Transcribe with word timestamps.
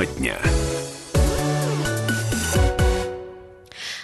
Тема 0.00 0.06
дня. 0.18 0.59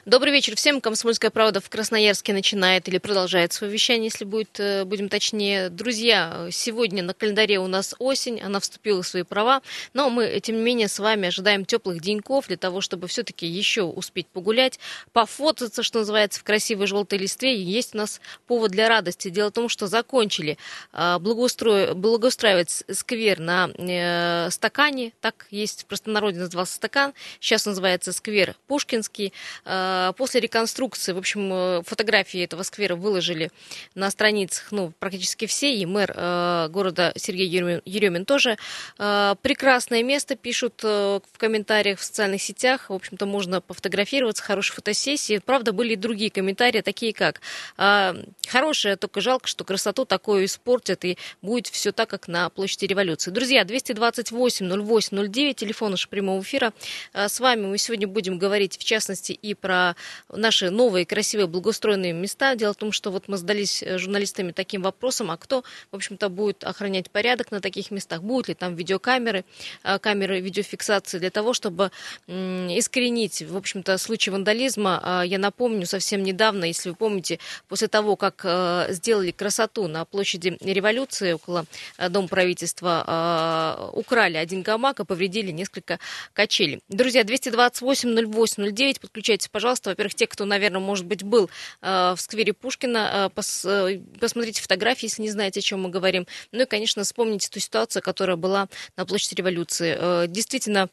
Добрый 0.06 0.32
вечер 0.32 0.54
всем. 0.54 0.80
Комсомольская 0.80 1.32
правда 1.32 1.60
в 1.60 1.68
Красноярске 1.68 2.32
начинает 2.32 2.86
или 2.86 2.98
продолжает 2.98 3.52
свое 3.52 3.72
вещание, 3.72 4.04
если 4.04 4.24
будет, 4.24 4.60
э, 4.60 4.84
будем 4.84 5.08
точнее. 5.08 5.68
Друзья, 5.68 6.46
сегодня 6.52 7.02
на 7.02 7.12
календаре 7.12 7.58
у 7.58 7.66
нас 7.66 7.92
осень, 7.98 8.40
она 8.40 8.60
вступила 8.60 9.02
в 9.02 9.08
свои 9.08 9.24
права, 9.24 9.62
но 9.94 10.08
мы, 10.08 10.38
тем 10.38 10.58
не 10.58 10.62
менее, 10.62 10.86
с 10.86 11.00
вами 11.00 11.26
ожидаем 11.26 11.64
теплых 11.64 12.00
деньков 12.00 12.46
для 12.46 12.56
того, 12.56 12.82
чтобы 12.82 13.08
все-таки 13.08 13.48
еще 13.48 13.82
успеть 13.82 14.28
погулять, 14.28 14.78
пофотаться, 15.12 15.82
что 15.82 15.98
называется, 15.98 16.38
в 16.38 16.44
красивой 16.44 16.86
желтой 16.86 17.18
листве. 17.18 17.56
И 17.56 17.62
есть 17.62 17.96
у 17.96 17.98
нас 17.98 18.20
повод 18.46 18.70
для 18.70 18.88
радости. 18.88 19.28
Дело 19.28 19.48
в 19.48 19.54
том, 19.54 19.68
что 19.68 19.88
закончили 19.88 20.56
э, 20.92 21.18
благоустро... 21.18 21.94
благоустраивать 21.94 22.84
сквер 22.92 23.40
на 23.40 23.70
э, 23.76 24.50
стакане, 24.52 25.14
так 25.20 25.48
есть 25.50 25.82
в 25.82 25.86
простонародье 25.86 26.42
назывался 26.42 26.74
стакан, 26.74 27.12
сейчас 27.40 27.66
называется 27.66 28.12
сквер 28.12 28.54
Пушкинский 28.68 29.32
а, 29.64 29.95
после 30.16 30.40
реконструкции, 30.40 31.12
в 31.12 31.18
общем, 31.18 31.52
э, 31.52 31.82
фотографии 31.84 32.42
этого 32.42 32.62
сквера 32.62 32.96
выложили 32.96 33.50
на 33.94 34.10
страницах, 34.10 34.68
ну, 34.70 34.92
практически 34.98 35.46
все, 35.46 35.74
и 35.74 35.86
мэр 35.86 36.12
э, 36.14 36.68
города 36.70 37.12
Сергей 37.16 37.48
Еремин 37.48 38.24
тоже. 38.24 38.56
Э, 38.98 39.34
прекрасное 39.42 40.02
место, 40.02 40.36
пишут 40.36 40.82
в 40.82 41.22
комментариях 41.38 41.98
в 41.98 42.04
социальных 42.04 42.42
сетях, 42.42 42.90
в 42.90 42.94
общем-то, 42.94 43.26
можно 43.26 43.60
пофотографироваться, 43.60 44.42
хорошие 44.42 44.74
фотосессии. 44.74 45.38
Правда, 45.38 45.72
были 45.72 45.92
и 45.92 45.96
другие 45.96 46.30
комментарии, 46.30 46.80
такие 46.80 47.12
как 47.12 47.40
«Хорошее, 47.76 48.96
только 48.96 49.20
жалко, 49.20 49.48
что 49.48 49.64
красоту 49.64 50.04
такое 50.04 50.44
испортят, 50.44 51.04
и 51.04 51.18
будет 51.42 51.66
все 51.68 51.92
так, 51.92 52.08
как 52.08 52.28
на 52.28 52.48
площади 52.50 52.86
революции». 52.86 53.30
Друзья, 53.30 53.64
228 53.64 54.68
08 54.82 55.28
09, 55.28 55.56
телефон 55.56 55.92
нашего 55.92 56.10
прямого 56.10 56.42
эфира. 56.42 56.72
С 57.12 57.40
вами 57.40 57.66
мы 57.66 57.78
сегодня 57.78 58.06
будем 58.06 58.38
говорить, 58.38 58.78
в 58.78 58.84
частности, 58.84 59.32
и 59.32 59.54
про 59.54 59.85
наши 60.32 60.70
новые, 60.70 61.06
красивые, 61.06 61.46
благоустроенные 61.46 62.12
места. 62.12 62.54
Дело 62.56 62.72
в 62.72 62.76
том, 62.76 62.92
что 62.92 63.10
вот 63.10 63.28
мы 63.28 63.36
задались 63.36 63.82
э, 63.82 63.98
журналистами 63.98 64.52
таким 64.52 64.82
вопросом, 64.82 65.30
а 65.30 65.36
кто, 65.36 65.62
в 65.92 65.96
общем-то, 65.96 66.28
будет 66.28 66.64
охранять 66.64 67.10
порядок 67.10 67.50
на 67.50 67.60
таких 67.60 67.90
местах? 67.90 68.22
Будут 68.22 68.48
ли 68.48 68.54
там 68.54 68.74
видеокамеры, 68.74 69.44
э, 69.84 69.98
камеры 69.98 70.40
видеофиксации 70.40 71.18
для 71.18 71.30
того, 71.30 71.52
чтобы 71.52 71.90
искоренить, 72.26 73.42
в 73.42 73.56
общем-то, 73.56 73.98
случай 73.98 74.30
вандализма? 74.30 75.00
А, 75.02 75.22
я 75.22 75.38
напомню, 75.38 75.86
совсем 75.86 76.22
недавно, 76.22 76.64
если 76.64 76.90
вы 76.90 76.96
помните, 76.96 77.38
после 77.68 77.88
того, 77.88 78.16
как 78.16 78.40
э, 78.44 78.86
сделали 78.90 79.30
красоту 79.30 79.86
на 79.88 80.04
площади 80.04 80.56
революции 80.60 81.32
около 81.32 81.66
Дома 82.08 82.28
правительства, 82.28 83.90
украли 83.92 84.36
один 84.36 84.62
гамак 84.62 85.00
и 85.00 85.04
повредили 85.04 85.50
несколько 85.50 85.98
качелей. 86.32 86.80
Друзья, 86.88 87.24
228 87.24 88.16
08 88.26 88.72
09, 88.72 89.00
подключайтесь, 89.00 89.48
пожалуйста, 89.48 89.75
пожалуйста, 89.76 89.90
во-первых, 89.90 90.14
те, 90.14 90.26
кто, 90.26 90.44
наверное, 90.44 90.80
может 90.80 91.06
быть, 91.06 91.22
был 91.22 91.50
э, 91.82 92.14
в 92.16 92.20
сквере 92.20 92.52
Пушкина, 92.52 93.10
э, 93.12 93.30
пос, 93.34 93.64
э, 93.64 94.00
посмотрите 94.20 94.62
фотографии, 94.62 95.06
если 95.06 95.22
не 95.22 95.30
знаете, 95.30 95.60
о 95.60 95.62
чем 95.62 95.82
мы 95.82 95.90
говорим. 95.90 96.26
Ну 96.52 96.62
и, 96.62 96.66
конечно, 96.66 97.02
вспомните 97.02 97.48
ту 97.50 97.60
ситуацию, 97.60 98.02
которая 98.02 98.36
была 98.36 98.68
на 98.96 99.04
площади 99.06 99.34
революции. 99.34 99.96
Э, 99.98 100.26
действительно, 100.28 100.88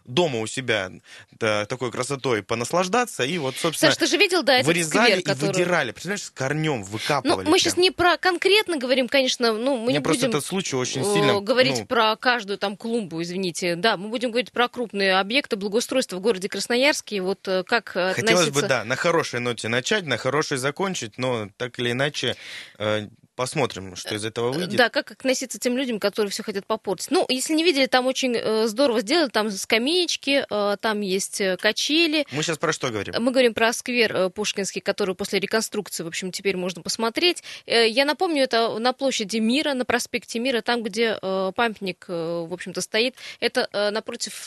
дома 0.05 0.41
у 0.41 0.47
себя 0.47 0.91
да, 1.33 1.67
такой 1.67 1.91
красотой 1.91 2.43
понаслаждаться. 2.43 3.25
И 3.25 3.39
вот, 3.39 3.57
собственно, 3.57 3.93
Саш, 3.93 3.99
ты 3.99 4.07
же 4.07 4.17
видел, 4.17 4.43
да, 4.43 4.55
этот 4.55 4.67
вырезали 4.67 5.21
сквер, 5.21 5.23
который... 5.23 5.45
и 5.45 5.53
выдирали. 5.53 5.91
Представляешь, 5.93 6.23
с 6.23 6.31
корнем 6.31 6.83
выкапывали. 6.83 7.37
Ну, 7.37 7.37
мы 7.39 7.45
прям. 7.45 7.59
сейчас 7.59 7.77
не 7.77 7.91
про 7.91 8.17
конкретно 8.17 8.77
говорим, 8.77 9.09
конечно, 9.09 9.53
ну, 9.53 9.77
мы 9.77 9.87
Мне 9.87 9.95
не 9.95 10.01
просто 10.01 10.27
будем 10.27 10.39
этот 10.39 10.47
случай 10.47 10.77
очень 10.77 11.05
сильно... 11.05 11.41
говорить 11.41 11.81
ну... 11.81 11.87
про 11.87 12.17
каждую 12.17 12.59
там 12.59 12.77
клумбу, 12.77 13.23
извините. 13.23 13.77
Да, 13.77 13.97
мы 13.97 14.09
будем 14.09 14.31
говорить 14.31 14.53
про 14.53 14.69
крупные 14.69 15.19
объекты 15.19 15.57
благоустройства 15.57 16.17
в 16.17 16.21
городе 16.21 16.49
Красноярске. 16.49 17.21
Вот 17.21 17.47
э, 17.49 17.65
как 17.65 17.89
Хотелось 17.89 18.19
относиться... 18.19 18.53
бы, 18.53 18.69
да, 18.69 18.85
на 18.85 18.97
хорошей 18.97 19.41
ноте 19.41 19.69
начать, 19.69 20.05
на 20.05 20.17
хорошей 20.17 20.59
закончить, 20.59 21.19
но 21.19 21.49
так 21.57 21.79
или 21.79 21.93
иначе 21.93 22.37
э, 22.79 23.09
Посмотрим, 23.37 23.97
что 23.97 24.15
из 24.15 24.25
этого 24.25 24.53
выйдет. 24.53 24.77
Да, 24.77 24.91
как 24.91 25.11
относиться 25.11 25.59
к 25.59 25.61
тем 25.61 25.77
людям, 25.77 25.99
которые 25.99 26.31
все 26.31 26.45
хотят 26.45 26.67
попортить. 26.67 27.11
Ну, 27.11 27.27
если 27.29 27.55
не 27.55 27.65
видели, 27.65 27.87
там 27.87 28.07
очень 28.07 28.37
э, 28.37 28.69
здорово 28.69 29.01
сделано, 29.01 29.29
там 29.29 29.51
скамеечки, 29.51 30.47
э, 30.49 30.77
там 30.81 31.01
есть 31.01 31.41
э, 31.41 31.57
качели. 31.57 32.27
Мы 32.31 32.45
сейчас 32.45 32.59
про 32.59 32.73
что 32.73 32.91
говорим? 32.91 33.15
Мы 33.19 33.33
говорим 33.33 33.53
про 33.53 33.73
сквер 33.73 34.31
Пушкинский, 34.31 34.81
который 34.81 35.17
после 35.17 35.41
реконструкции, 35.41 36.05
в 36.05 36.07
общем, 36.07 36.31
теперь 36.31 36.57
можно 36.57 36.81
посмотреть. 36.81 37.43
Я 37.67 38.05
напомню, 38.05 38.45
это 38.45 38.79
на 38.79 38.93
площади 38.93 39.39
Мира, 39.39 39.75
на 39.75 39.85
проспекте 39.85 40.39
Мира, 40.39 40.61
там, 40.61 40.85
где 40.85 41.19
памятник, 41.21 42.05
в 42.07 42.53
общем-то, 42.53 42.81
стоит. 42.81 43.17
Это 43.41 43.69
напротив 43.93 44.45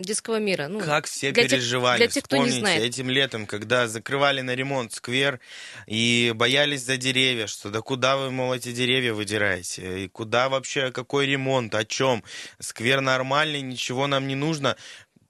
детского 0.00 0.38
мира. 0.38 0.68
Ну, 0.68 0.80
как 0.80 1.06
все 1.06 1.32
для 1.32 1.44
переживали, 1.44 1.98
тех, 1.98 2.08
для 2.08 2.14
тех, 2.14 2.24
кто 2.24 2.36
не 2.44 2.50
знает. 2.50 2.82
этим 2.82 3.08
летом, 3.08 3.46
когда 3.46 3.88
закрывали 3.88 4.42
на 4.42 4.54
ремонт 4.54 4.92
сквер 4.92 5.40
и 5.86 6.32
боялись 6.34 6.82
за 6.82 6.98
деревья, 6.98 7.46
что 7.46 7.70
да 7.70 7.80
куда 7.80 8.17
вы, 8.18 8.30
мол, 8.30 8.54
эти 8.54 8.72
деревья 8.72 9.12
выдираете? 9.12 10.04
И 10.04 10.08
куда 10.08 10.48
вообще, 10.48 10.90
какой 10.92 11.26
ремонт, 11.26 11.74
о 11.74 11.84
чем? 11.84 12.22
Сквер 12.58 13.00
нормальный, 13.00 13.60
ничего 13.60 14.06
нам 14.06 14.26
не 14.26 14.34
нужно. 14.34 14.76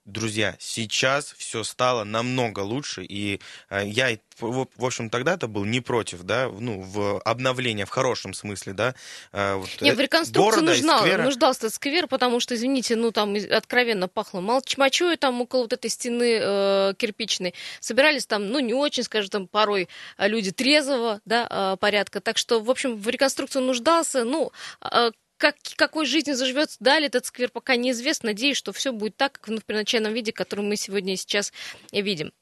Друзья, 0.08 0.56
сейчас 0.58 1.34
все 1.36 1.62
стало 1.62 2.02
намного 2.02 2.60
лучше, 2.60 3.04
и 3.04 3.40
э, 3.68 3.82
я, 3.84 4.16
в, 4.40 4.66
общем, 4.78 5.10
тогда-то 5.10 5.48
был 5.48 5.66
не 5.66 5.82
против, 5.82 6.22
да, 6.22 6.48
ну, 6.48 6.80
в 6.80 7.20
обновление, 7.20 7.84
в 7.84 7.90
хорошем 7.90 8.32
смысле, 8.32 8.72
да. 8.72 8.94
Э, 9.32 9.56
вот, 9.56 9.68
не, 9.82 9.92
в 9.92 10.00
реконструкции 10.00 10.62
нужна, 10.62 11.00
сквера... 11.00 11.24
нуждался 11.24 11.68
сквер, 11.68 12.06
потому 12.06 12.40
что, 12.40 12.54
извините, 12.54 12.96
ну, 12.96 13.12
там 13.12 13.36
откровенно 13.50 14.08
пахло 14.08 14.40
мочой, 14.40 15.18
там 15.18 15.42
около 15.42 15.64
вот 15.64 15.74
этой 15.74 15.90
стены 15.90 16.38
э, 16.40 16.94
кирпичной. 16.96 17.52
Собирались 17.80 18.24
там, 18.24 18.48
ну, 18.48 18.60
не 18.60 18.72
очень, 18.72 19.02
скажем, 19.02 19.28
там 19.28 19.46
порой 19.46 19.90
люди 20.16 20.52
трезвого, 20.52 21.20
да, 21.26 21.46
э, 21.50 21.76
порядка. 21.78 22.22
Так 22.22 22.38
что, 22.38 22.60
в 22.60 22.70
общем, 22.70 22.96
в 22.96 23.06
реконструкцию 23.08 23.62
нуждался, 23.62 24.24
ну, 24.24 24.52
э, 24.80 25.10
как, 25.38 25.56
какой 25.76 26.04
жизнью 26.04 26.36
заживет 26.36 26.76
далее 26.80 27.06
этот 27.06 27.24
сквер, 27.26 27.48
пока 27.50 27.76
неизвестно. 27.76 28.30
Надеюсь, 28.30 28.56
что 28.56 28.72
все 28.72 28.92
будет 28.92 29.16
так, 29.16 29.40
как 29.40 29.54
в 29.54 29.64
первоначальном 29.64 30.12
виде, 30.12 30.32
который 30.32 30.64
мы 30.64 30.76
сегодня 30.76 31.14
и 31.14 31.16
сейчас 31.16 31.52
видим. 31.92 32.32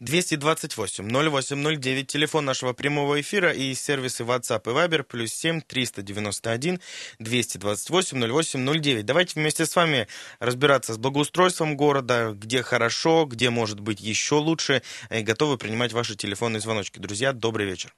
228 0.00 1.04
0809, 1.04 2.06
телефон 2.06 2.44
нашего 2.44 2.72
прямого 2.72 3.20
эфира 3.20 3.50
и 3.52 3.74
сервисы 3.74 4.22
WhatsApp 4.22 4.62
и 4.64 4.74
Viber, 4.74 5.02
плюс 5.02 5.32
7 5.32 5.60
391 5.60 6.80
228 7.18 8.18
0809. 8.18 9.04
Давайте 9.04 9.40
вместе 9.40 9.66
с 9.66 9.76
вами 9.76 10.06
разбираться 10.38 10.94
с 10.94 10.98
благоустройством 10.98 11.76
города, 11.76 12.32
где 12.34 12.62
хорошо, 12.62 13.26
где 13.26 13.50
может 13.50 13.80
быть 13.80 14.00
еще 14.00 14.36
лучше, 14.36 14.82
и 15.10 15.22
готовы 15.22 15.58
принимать 15.58 15.92
ваши 15.92 16.16
телефонные 16.16 16.60
звоночки. 16.60 16.98
Друзья, 16.98 17.32
добрый 17.32 17.66
вечер. 17.66 17.94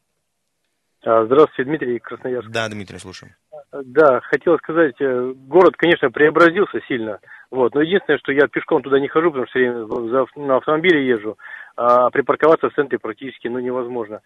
А, 1.02 1.24
здравствуйте, 1.26 1.64
Дмитрий 1.64 1.98
Красноярск. 2.00 2.50
Да, 2.50 2.68
Дмитрий, 2.68 2.98
слушаем. 2.98 3.34
Да, 3.70 4.20
хотел 4.22 4.56
сказать, 4.58 4.94
э, 4.98 5.32
город, 5.46 5.74
конечно, 5.76 6.10
преобразился 6.10 6.80
сильно, 6.88 7.20
вот, 7.50 7.74
но 7.74 7.82
единственное, 7.82 8.18
что 8.18 8.32
я 8.32 8.48
пешком 8.48 8.82
туда 8.82 8.98
не 8.98 9.08
хожу, 9.08 9.30
потому 9.30 9.46
что 9.46 9.58
все 9.58 9.70
время 9.70 10.48
на 10.48 10.56
автомобиле 10.56 11.06
езжу, 11.06 11.36
а 11.76 12.08
припарковаться 12.08 12.70
в 12.70 12.74
центре 12.74 12.98
практически, 12.98 13.46
ну, 13.48 13.58
невозможно. 13.58 14.22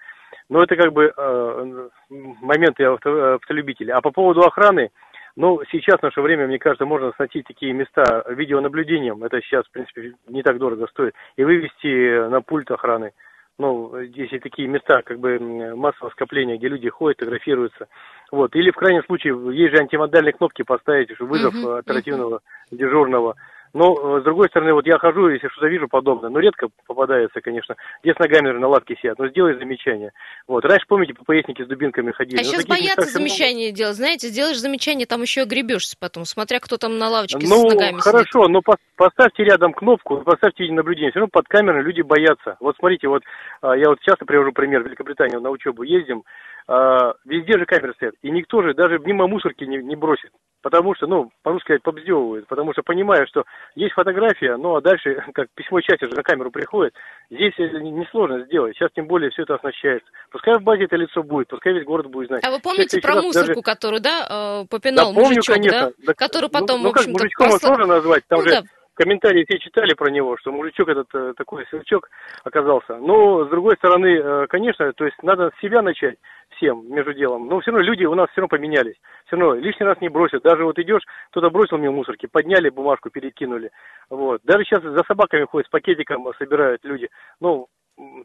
Но 0.49 0.63
это 0.63 0.77
как 0.77 0.93
бы 0.93 1.13
э, 1.17 1.89
моменты 2.09 2.85
авто, 2.85 3.35
автолюбителя. 3.35 3.97
А 3.97 4.01
по 4.01 4.13
поводу 4.13 4.43
охраны, 4.43 4.91
ну, 5.35 5.61
сейчас 5.73 5.99
в 5.99 6.05
наше 6.05 6.21
время, 6.21 6.47
мне 6.47 6.61
кажется, 6.61 6.87
можно 6.87 7.11
сносить 7.17 7.47
такие 7.49 7.73
места 7.73 8.25
видеонаблюдением, 8.29 9.25
это 9.25 9.41
сейчас, 9.41 9.67
в 9.67 9.73
принципе, 9.73 10.15
не 10.29 10.45
так 10.45 10.59
дорого 10.59 10.87
стоит, 10.87 11.15
и 11.37 11.43
вывести 11.43 12.29
на 12.29 12.43
пульт 12.43 12.71
охраны 12.71 13.11
ну, 13.59 13.97
если 14.01 14.39
такие 14.39 14.69
места, 14.69 15.03
как 15.03 15.19
бы 15.19 15.39
массового 15.77 16.11
скопления, 16.11 16.57
где 16.57 16.69
люди 16.69 16.89
ходят, 16.89 17.19
фотографируются. 17.19 17.89
Вот. 18.31 18.55
Или 18.57 18.71
в 18.71 18.77
крайнем 18.77 19.05
случае, 19.05 19.35
есть 19.55 19.75
же 19.75 19.81
антимодальные 19.81 20.33
кнопки 20.33 20.63
поставить, 20.63 21.19
вызов 21.21 21.55
uh-huh, 21.55 21.79
оперативного 21.79 22.37
uh-huh. 22.37 22.77
дежурного. 22.77 23.37
Но, 23.75 24.19
э, 24.19 24.21
с 24.21 24.25
другой 24.25 24.49
стороны, 24.49 24.75
вот 24.75 24.87
я 24.87 24.99
хожу, 24.99 25.29
если 25.29 25.49
что-то 25.49 25.69
вижу 25.69 25.89
подобное, 25.89 26.31
но 26.31 26.39
редко 26.41 26.69
попадается, 26.87 27.41
конечно, 27.41 27.75
где 28.03 28.13
с 28.13 28.19
ногами 28.19 28.51
на 28.51 28.69
лавке 28.69 28.97
сидят, 28.97 29.19
но 29.19 29.29
сделай 29.29 29.59
замечание. 29.59 30.13
Вот, 30.47 30.65
раньше, 30.65 30.85
помните, 30.87 31.15
по 31.15 31.25
поясники 31.25 31.63
с 31.63 31.67
дубинками 31.67 32.13
ходили. 32.13 32.41
А 32.41 32.45
сейчас 32.45 32.67
боятся 32.67 33.09
замечания 33.09 33.67
много... 33.69 33.77
делать, 33.77 33.97
знаете, 33.97 34.29
сделаешь 34.29 34.59
замечание, 34.59 35.07
там 35.07 35.23
еще 35.23 35.43
огребешься 35.43 35.97
потом, 35.99 36.25
смотря 36.25 36.61
кто 36.61 36.77
там 36.77 36.99
на 36.99 37.09
лавочке 37.09 37.47
ну, 37.49 37.69
с 37.69 37.75
ногами 37.75 37.99
хорошо, 37.99 38.43
сидит. 38.43 38.51
но 38.51 38.61
по 38.63 38.77
поставьте 38.97 39.45
рядом 39.45 39.73
кнопку, 39.73 40.19
поставьте 40.19 40.71
наблюдение, 40.71 41.11
все 41.11 41.21
равно 41.21 41.31
под 41.33 41.49
камерой 41.49 41.83
люди 41.83 42.03
боятся. 42.03 42.57
Вот 42.61 42.77
смотрите, 42.79 43.09
вот 43.09 43.23
а, 43.63 43.77
я 43.77 43.89
вот 43.89 44.01
часто 44.01 44.25
привожу 44.25 44.53
пример, 44.53 44.85
Великобритании 44.85 45.37
на 45.37 45.51
учебу 45.51 45.83
ездим, 45.83 46.25
а, 46.69 47.15
везде 47.25 47.59
же 47.59 47.67
камеры 47.67 47.95
стоят, 47.95 48.15
и 48.23 48.31
никто 48.31 48.63
же 48.63 48.75
даже 48.75 48.99
мимо 48.99 49.27
мусорки 49.27 49.65
не, 49.65 49.79
не 49.79 49.97
бросит. 49.97 50.31
Потому 50.63 50.95
что, 50.95 51.07
ну, 51.07 51.31
по-русски 51.43 51.65
сказать, 51.65 51.83
побздевывают, 51.83 52.47
потому 52.47 52.73
что 52.73 52.83
понимаю, 52.83 53.27
что 53.27 53.45
есть 53.75 53.95
фотография, 53.95 54.57
ну, 54.57 54.77
а 54.77 54.81
дальше, 54.81 55.23
как 55.35 55.49
письмо 55.55 55.81
счастья 55.81 56.07
же 56.09 56.15
на 56.15 56.23
камеру 56.23 56.51
приходит, 56.51 56.95
здесь 57.31 57.53
несложно 57.59 58.45
сделать, 58.45 58.77
сейчас 58.77 58.91
тем 58.95 59.07
более 59.07 59.31
все 59.31 59.43
это 59.43 59.57
оснащается. 59.57 60.09
Пускай 60.31 60.55
в 60.59 60.63
базе 60.63 60.85
это 60.85 60.97
лицо 60.97 61.23
будет, 61.23 61.49
пускай 61.49 61.73
весь 61.73 61.85
город 61.85 62.07
будет 62.07 62.29
знать. 62.29 62.45
А 62.45 62.51
вы 62.51 62.61
помните 62.61 63.01
про 63.01 63.17
мусорку, 63.17 63.49
даже... 63.49 63.63
которую, 63.63 64.01
да, 64.01 64.63
э, 64.63 64.67
попинал 64.71 65.13
да, 65.13 65.15
помню, 65.15 65.37
мужичок, 65.37 65.57
конечно. 65.57 65.93
да? 66.07 66.15
Который 66.15 66.45
ну, 66.53 66.61
потом, 66.61 66.77
ну, 66.79 66.85
ну, 66.85 66.89
в 66.91 66.93
общем-то, 66.93 67.19
мужичком 67.19 67.49
просто... 67.49 67.67
сложно 67.67 67.87
назвать, 67.87 68.25
там 68.29 68.39
ну, 68.39 68.45
же... 68.45 68.51
Да 68.51 68.63
комментарии 68.95 69.45
все 69.49 69.59
читали 69.59 69.95
про 69.95 70.11
него, 70.11 70.37
что 70.37 70.53
мужичок 70.53 70.89
этот 70.89 71.09
э, 71.15 71.33
такой 71.37 71.67
сверчок 71.67 72.09
оказался. 72.45 72.97
Но, 72.97 73.47
с 73.47 73.49
другой 73.49 73.77
стороны, 73.77 74.07
э, 74.07 74.47
конечно, 74.49 74.93
то 74.93 75.05
есть 75.05 75.17
надо 75.23 75.51
с 75.51 75.61
себя 75.61 75.83
начать 75.83 76.17
всем 76.63 76.89
между 76.89 77.13
делом. 77.13 77.49
Но 77.49 77.61
все 77.61 77.73
равно 77.73 77.85
люди 77.85 78.05
у 78.05 78.15
нас 78.15 78.29
все 78.31 78.41
равно 78.41 78.57
поменялись. 78.57 78.95
Все 79.27 79.37
равно 79.37 79.55
лишний 79.55 79.85
раз 79.85 80.01
не 80.01 80.09
бросят. 80.09 80.43
Даже 80.43 80.65
вот 80.65 80.79
идешь, 80.79 81.03
кто-то 81.31 81.51
бросил 81.51 81.79
мне 81.79 81.91
мусорки, 81.91 82.27
подняли 82.27 82.69
бумажку, 82.71 83.11
перекинули. 83.11 83.71
Вот. 84.09 84.41
Даже 84.45 84.65
сейчас 84.65 84.83
за 84.83 85.03
собаками 85.07 85.45
ходят, 85.45 85.67
с 85.67 85.71
пакетиком 85.71 86.27
собирают 86.39 86.85
люди. 86.85 87.09
Ну, 87.41 87.67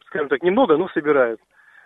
скажем 0.07 0.30
так, 0.30 0.44
немного, 0.44 0.78
но 0.78 0.88
собирают. 0.89 1.39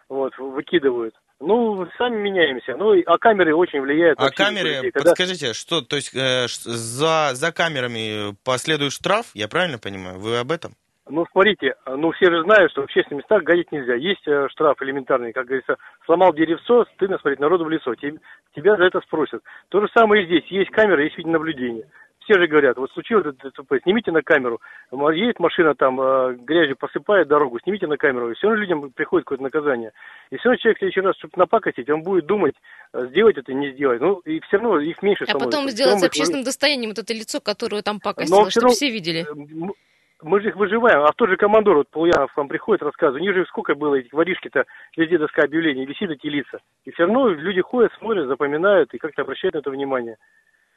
Вот, 0.10 0.38
выкидывают. 0.38 1.16
Ну, 1.40 1.88
сами 1.98 2.18
меняемся. 2.18 2.76
Ну, 2.76 2.94
а 3.06 3.18
камеры 3.18 3.56
очень 3.56 3.80
влияют. 3.80 4.20
А 4.20 4.30
камеры, 4.30 4.76
людей, 4.76 4.92
когда... 4.92 5.12
подскажите, 5.12 5.54
что, 5.54 5.82
то 5.82 5.96
есть 5.96 6.14
э, 6.14 6.48
за, 6.48 7.30
за 7.34 7.52
камерами 7.54 8.36
последует 8.44 8.92
штраф, 8.92 9.28
я 9.34 9.48
правильно 9.48 9.80
понимаю? 9.80 10.20
Вы 10.20 10.38
об 10.38 10.52
этом? 10.52 10.74
Ну, 11.12 11.26
смотрите, 11.32 11.76
ну, 11.86 12.12
все 12.12 12.32
же 12.32 12.44
знают, 12.44 12.72
что 12.72 12.82
в 12.82 12.84
общественных 12.86 13.24
местах 13.24 13.44
гадить 13.44 13.72
нельзя. 13.72 13.96
Есть 13.96 14.28
э, 14.28 14.48
штраф 14.50 14.82
элементарный, 14.82 15.34
как 15.34 15.46
говорится, 15.46 15.78
сломал 16.06 16.34
деревцо, 16.34 16.86
стыдно 16.96 17.18
смотреть 17.20 17.40
народу 17.40 17.66
в 17.66 17.70
лицо, 17.70 17.94
тебя, 17.96 18.18
тебя 18.56 18.78
за 18.78 18.86
это 18.86 19.02
спросят. 19.02 19.44
То 19.70 19.82
же 19.82 19.88
самое 19.96 20.24
и 20.24 20.26
здесь. 20.26 20.46
Есть 20.48 20.72
камера, 20.72 21.04
есть 21.04 21.18
видеонаблюдение 21.18 21.86
все 22.24 22.40
же 22.40 22.48
говорят, 22.48 22.78
вот 22.78 22.92
случилось 22.92 23.36
ДТП, 23.36 23.74
снимите 23.84 24.12
на 24.12 24.22
камеру. 24.22 24.62
Едет 24.92 25.40
машина 25.40 25.74
там, 25.76 26.00
э, 26.00 26.36
грязью 26.36 26.78
посыпает 26.78 27.28
дорогу, 27.28 27.60
снимите 27.60 27.88
на 27.88 27.98
камеру. 27.98 28.32
И 28.32 28.36
все 28.36 28.48
равно 28.48 28.62
людям 28.62 28.92
приходит 28.92 29.26
какое-то 29.26 29.44
наказание. 29.44 29.92
И 30.30 30.38
все 30.38 30.50
равно 30.50 30.58
человек 30.58 30.78
в 30.78 30.80
следующий 30.80 31.02
раз, 31.02 31.18
чтобы 31.18 31.34
напакостить, 31.36 31.90
он 31.90 32.04
будет 32.04 32.26
думать, 32.26 32.56
э, 32.94 33.08
сделать 33.08 33.38
это, 33.38 33.54
не 33.54 33.72
сделать. 33.72 34.02
Ну, 34.02 34.20
и 34.20 34.40
все 34.42 34.58
равно 34.58 34.80
их 34.80 35.02
меньше 35.02 35.24
А 35.24 35.28
становится. 35.28 35.58
потом 35.58 35.70
сделать 35.70 36.00
с 36.00 36.04
общественным 36.04 36.44
достоянием 36.44 36.92
вот 36.92 37.00
это 37.00 37.14
лицо, 37.14 37.40
которое 37.42 37.82
там 37.82 38.00
пакостило, 38.00 38.50
чтобы 38.50 38.70
все 38.70 38.90
видели 38.92 39.22
э, 39.22 39.72
мы 40.24 40.42
же 40.42 40.50
их 40.50 40.56
выживаем. 40.56 41.02
А 41.04 41.12
тот 41.16 41.30
же 41.30 41.38
командор, 41.38 41.78
вот 41.78 41.90
Полуянов 41.90 42.32
к 42.34 42.38
вам 42.38 42.48
приходит, 42.48 42.84
рассказывает, 42.84 43.22
у 43.22 43.26
них 43.26 43.36
же 43.36 43.46
сколько 43.46 43.76
было 43.76 43.96
этих 43.96 44.14
воришки-то, 44.14 44.66
везде 44.98 45.18
доска 45.18 45.44
объявлений, 45.44 45.86
висит 45.86 46.10
эти 46.10 46.28
лица. 46.28 46.60
И 46.86 46.92
все 46.92 47.04
равно 47.04 47.30
люди 47.30 47.62
ходят, 47.62 47.92
смотрят, 47.94 48.28
запоминают 48.28 48.94
и 48.94 48.98
как-то 48.98 49.24
обращают 49.24 49.56
на 49.56 49.60
это 49.60 49.72
внимание. 49.72 50.18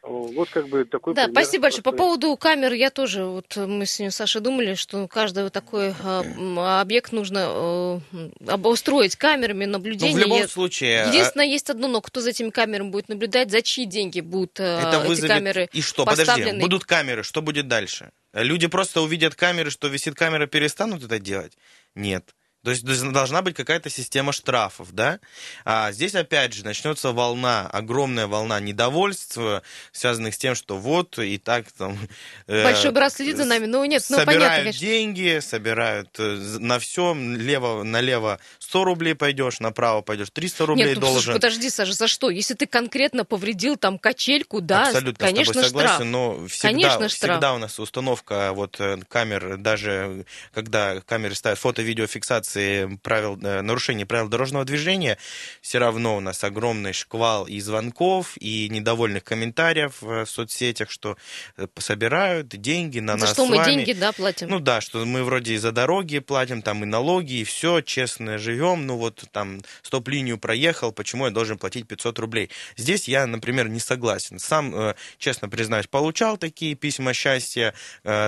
Вот 0.07 0.51
как 0.51 0.69
бы 0.69 0.85
такой 0.85 1.15
Да, 1.15 1.29
спасибо 1.31 1.63
большое. 1.63 1.83
По 1.83 1.93
поводу 1.93 2.37
камер 2.37 2.75
я 2.75 2.91
тоже, 2.91 3.25
вот 3.25 3.57
мы 3.57 3.87
с 3.87 4.11
Сашей 4.11 4.43
думали, 4.43 4.75
что 4.75 5.09
каждый 5.09 5.45
вот 5.45 5.53
такой 5.53 5.95
а, 6.03 6.81
объект 6.81 7.13
нужно 7.13 8.01
э, 8.13 8.29
обустроить 8.47 9.17
камерами 9.17 9.65
наблюдения. 9.65 10.13
Ну, 10.13 10.17
в 10.17 10.21
любом 10.21 10.49
случае... 10.49 11.05
А 11.05 11.09
Единственное, 11.09 11.47
есть 11.47 11.71
одно, 11.71 11.89
но 11.89 12.03
кто 12.03 12.21
за 12.21 12.31
этими 12.31 12.51
камерами 12.51 12.91
будет 12.91 13.09
наблюдать, 13.09 13.51
за 13.51 13.63
чьи 13.63 13.87
деньги 13.87 14.21
будут 14.21 14.61
э, 14.61 14.81
Это 14.81 15.01
эти 15.01 15.07
вызовет... 15.09 15.31
камеры 15.31 15.69
И 15.73 15.81
что, 15.81 16.05
поставлены. 16.05 16.45
подожди, 16.45 16.61
будут 16.61 16.85
камеры, 16.85 17.23
что 17.23 17.41
будет 17.41 17.69
дальше? 17.69 18.11
Люди 18.35 18.67
просто 18.67 19.01
увидят 19.01 19.35
камеры, 19.35 19.71
что 19.71 19.89
висит 19.89 20.17
камера, 20.17 20.47
перестанут 20.47 21.03
это 21.03 21.19
делать? 21.19 21.57
Нет. 21.95 22.35
То 22.65 22.71
есть 22.71 22.83
должна 23.13 23.43
быть 23.43 23.55
какая-то 23.55 23.91
система 23.91 24.33
штрафов, 24.33 24.93
да? 24.93 25.21
А 25.67 25.93
здесь 25.93 26.15
опять 26.15 26.55
же 26.55 26.65
начнется 26.65 27.13
волна, 27.13 27.69
огромная 27.71 28.27
волна 28.27 28.59
недовольства, 28.59 29.63
связанных 29.93 30.35
с 30.35 30.39
тем, 30.39 30.55
что 30.55 30.79
вот 30.79 31.19
и 31.19 31.37
так 31.37 31.71
там... 31.73 31.99
Э, 32.47 32.65
Большой 32.65 32.91
брат 32.93 33.13
следит 33.13 33.37
за 33.37 33.45
нами, 33.45 33.67
ну 33.67 33.85
нет, 33.85 34.03
ну 34.09 34.17
собирают 34.17 34.41
понятно, 34.41 34.59
конечно. 34.59 34.81
деньги, 34.81 35.41
собирают 35.41 36.09
э, 36.19 36.37
на 36.59 36.79
все, 36.79 37.15
лево, 37.15 37.83
налево 37.83 38.41
100 38.61 38.85
рублей 38.85 39.15
пойдешь, 39.15 39.61
направо 39.61 40.01
пойдешь 40.01 40.31
300 40.33 40.67
рублей 40.67 40.87
нет, 40.87 40.95
ну, 40.95 41.01
должен. 41.03 41.23
Слушай, 41.23 41.35
подожди, 41.35 41.69
Саша, 41.69 41.93
за 41.93 42.09
что? 42.09 42.31
Если 42.31 42.55
ты 42.55 42.67
конкретно 42.67 43.27
повредил 43.27 43.77
там 43.77 43.99
качельку, 43.99 44.63
да, 44.63 44.87
Абсолютно 44.87 45.27
конечно, 45.27 45.53
с 45.53 45.57
тобой 45.57 45.69
согласен, 45.69 45.95
штраф. 45.95 46.09
но 46.09 46.47
всегда, 46.49 46.69
конечно, 46.69 47.09
штраф. 47.11 47.31
всегда 47.33 47.55
у 47.55 47.59
нас 47.59 47.79
установка 47.79 48.53
вот 48.55 48.81
э, 48.81 48.99
камер, 49.09 49.59
даже 49.59 50.25
когда 50.55 51.01
камеры 51.03 51.35
ставят 51.35 51.59
фото-видеофиксации 51.59 52.54
правил 53.03 53.25
правил, 53.25 53.39
э, 53.43 53.63
нарушение 53.63 54.07
правил 54.07 54.29
дорожного 54.29 54.65
движения, 54.65 55.19
все 55.61 55.79
равно 55.79 56.17
у 56.17 56.21
нас 56.21 56.45
огромный 56.45 56.93
шквал 56.93 57.47
и 57.47 57.61
звонков, 57.61 58.37
и 58.39 58.69
недовольных 58.69 59.25
комментариев 59.25 59.97
в 60.01 60.27
соцсетях, 60.27 60.91
что 60.91 61.17
э, 61.57 61.67
собирают 61.79 62.49
деньги 62.49 63.01
на 63.01 63.15
за 63.15 63.27
нас 63.27 63.33
что 63.33 63.47
мы 63.47 63.57
вами. 63.57 63.85
деньги, 63.85 63.93
да, 63.93 64.13
платим. 64.13 64.49
Ну 64.49 64.61
да, 64.61 64.81
что 64.81 65.05
мы 65.05 65.25
вроде 65.25 65.55
и 65.55 65.57
за 65.57 65.73
дороги 65.73 66.19
платим, 66.19 66.63
там 66.63 66.83
и 66.83 66.87
налоги, 66.87 67.35
и 67.35 67.45
все, 67.45 67.81
честно 67.81 68.39
живем, 68.39 68.87
ну 68.87 68.97
вот 68.97 69.25
там 69.33 69.61
стоп-линию 69.83 70.39
проехал, 70.39 70.93
почему 70.93 71.27
я 71.27 71.31
должен 71.31 71.59
платить 71.59 71.87
500 71.87 72.19
рублей? 72.19 72.51
Здесь 72.77 73.09
я, 73.09 73.27
например, 73.27 73.69
не 73.69 73.81
согласен. 73.81 74.39
Сам, 74.39 74.75
э, 74.75 74.95
честно 75.19 75.49
признаюсь, 75.49 75.87
получал 75.87 76.37
такие 76.37 76.75
письма 76.75 77.13
счастья, 77.15 77.75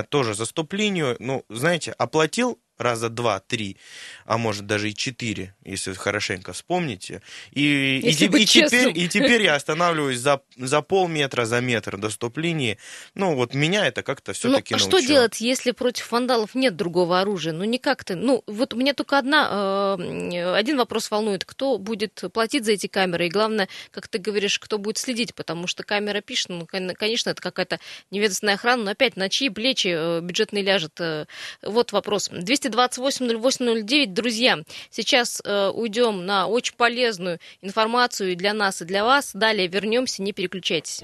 тоже 0.09 0.33
за 0.33 0.45
стоп-линию, 0.45 1.15
ну, 1.19 1.43
знаете, 1.49 1.91
оплатил 1.91 2.59
раза 2.77 3.09
два, 3.09 3.39
три, 3.39 3.77
а 4.25 4.37
может 4.37 4.65
даже 4.65 4.89
и 4.89 4.95
четыре, 4.95 5.53
если 5.63 5.93
хорошенько 5.93 6.53
вспомните. 6.53 7.21
И, 7.51 7.99
и, 7.99 8.09
и, 8.09 8.11
и, 8.11 8.45
теперь, 8.45 8.97
и 8.97 9.07
теперь 9.07 9.41
я 9.41 9.55
останавливаюсь 9.55 10.19
за, 10.19 10.41
за 10.57 10.81
полметра, 10.81 11.45
за 11.45 11.61
метр 11.61 11.97
до 11.97 12.09
стоп-линии. 12.09 12.77
Ну, 13.15 13.35
вот 13.35 13.53
меня 13.53 13.87
это 13.87 14.03
как-то 14.03 14.33
все-таки 14.33 14.73
Ну, 14.73 14.77
а 14.77 14.79
что 14.79 14.99
делать, 14.99 15.41
если 15.41 15.71
против 15.71 16.11
вандалов 16.11 16.55
нет 16.55 16.75
другого 16.75 17.19
оружия? 17.19 17.53
Ну, 17.53 17.63
никак 17.63 18.03
ты. 18.03 18.15
Ну, 18.15 18.43
вот 18.47 18.73
меня 18.73 18.93
только 18.93 19.17
одна, 19.17 19.97
э, 19.99 20.53
один 20.55 20.77
вопрос 20.77 21.09
волнует. 21.09 21.45
Кто 21.45 21.77
будет 21.77 22.23
платить 22.33 22.65
за 22.65 22.73
эти 22.73 22.87
камеры? 22.87 23.27
И 23.27 23.29
главное, 23.29 23.67
как 23.91 24.07
ты 24.07 24.19
говоришь, 24.19 24.59
кто 24.59 24.77
будет 24.77 24.97
следить? 24.97 25.33
Потому 25.33 25.67
что 25.67 25.83
камера 25.83 26.21
пишет, 26.21 26.49
ну, 26.49 26.67
конечно, 26.67 27.29
это 27.31 27.41
какая-то 27.41 27.79
неведомственная 28.11 28.55
охрана, 28.55 28.83
но 28.83 28.91
опять 28.91 29.15
на 29.15 29.29
чьи 29.29 29.49
плечи 29.49 29.89
э, 29.95 30.21
бюджетный 30.21 30.61
ляжет? 30.61 30.99
Э, 30.99 31.25
вот 31.61 31.91
вопрос. 31.91 32.29
200 32.31 32.66
228 32.69 33.41
08 33.41 33.85
09. 33.85 34.13
Друзья, 34.13 34.59
сейчас 34.89 35.41
э, 35.43 35.71
уйдем 35.73 36.25
на 36.25 36.47
очень 36.47 36.75
полезную 36.75 37.39
информацию 37.61 38.35
для 38.35 38.53
нас, 38.53 38.81
и 38.81 38.85
для 38.85 39.03
вас. 39.03 39.31
Далее 39.33 39.67
вернемся, 39.67 40.21
не 40.21 40.33
переключайтесь. 40.33 41.03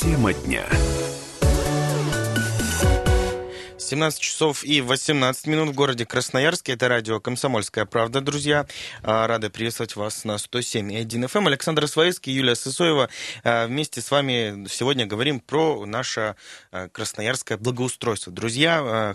Тема 0.00 0.32
дня. 0.34 0.66
17 3.90 4.20
часов 4.20 4.62
и 4.62 4.80
18 4.80 5.48
минут 5.48 5.70
в 5.70 5.72
городе 5.72 6.06
Красноярске. 6.06 6.74
Это 6.74 6.86
радио 6.86 7.18
«Комсомольская 7.18 7.86
правда», 7.86 8.20
друзья. 8.20 8.66
А, 9.02 9.26
рады 9.26 9.50
приветствовать 9.50 9.96
вас 9.96 10.22
на 10.22 10.36
107.1 10.36 11.08
FM. 11.08 11.38
Эм. 11.38 11.46
Александр 11.48 11.88
Своевский, 11.88 12.32
Юлия 12.32 12.54
Сысоева. 12.54 13.10
А, 13.42 13.66
вместе 13.66 14.00
с 14.00 14.12
вами 14.12 14.68
сегодня 14.68 15.06
говорим 15.06 15.40
про 15.40 15.84
наше 15.86 16.36
а, 16.70 16.88
красноярское 16.88 17.58
благоустройство. 17.58 18.32
Друзья, 18.32 19.12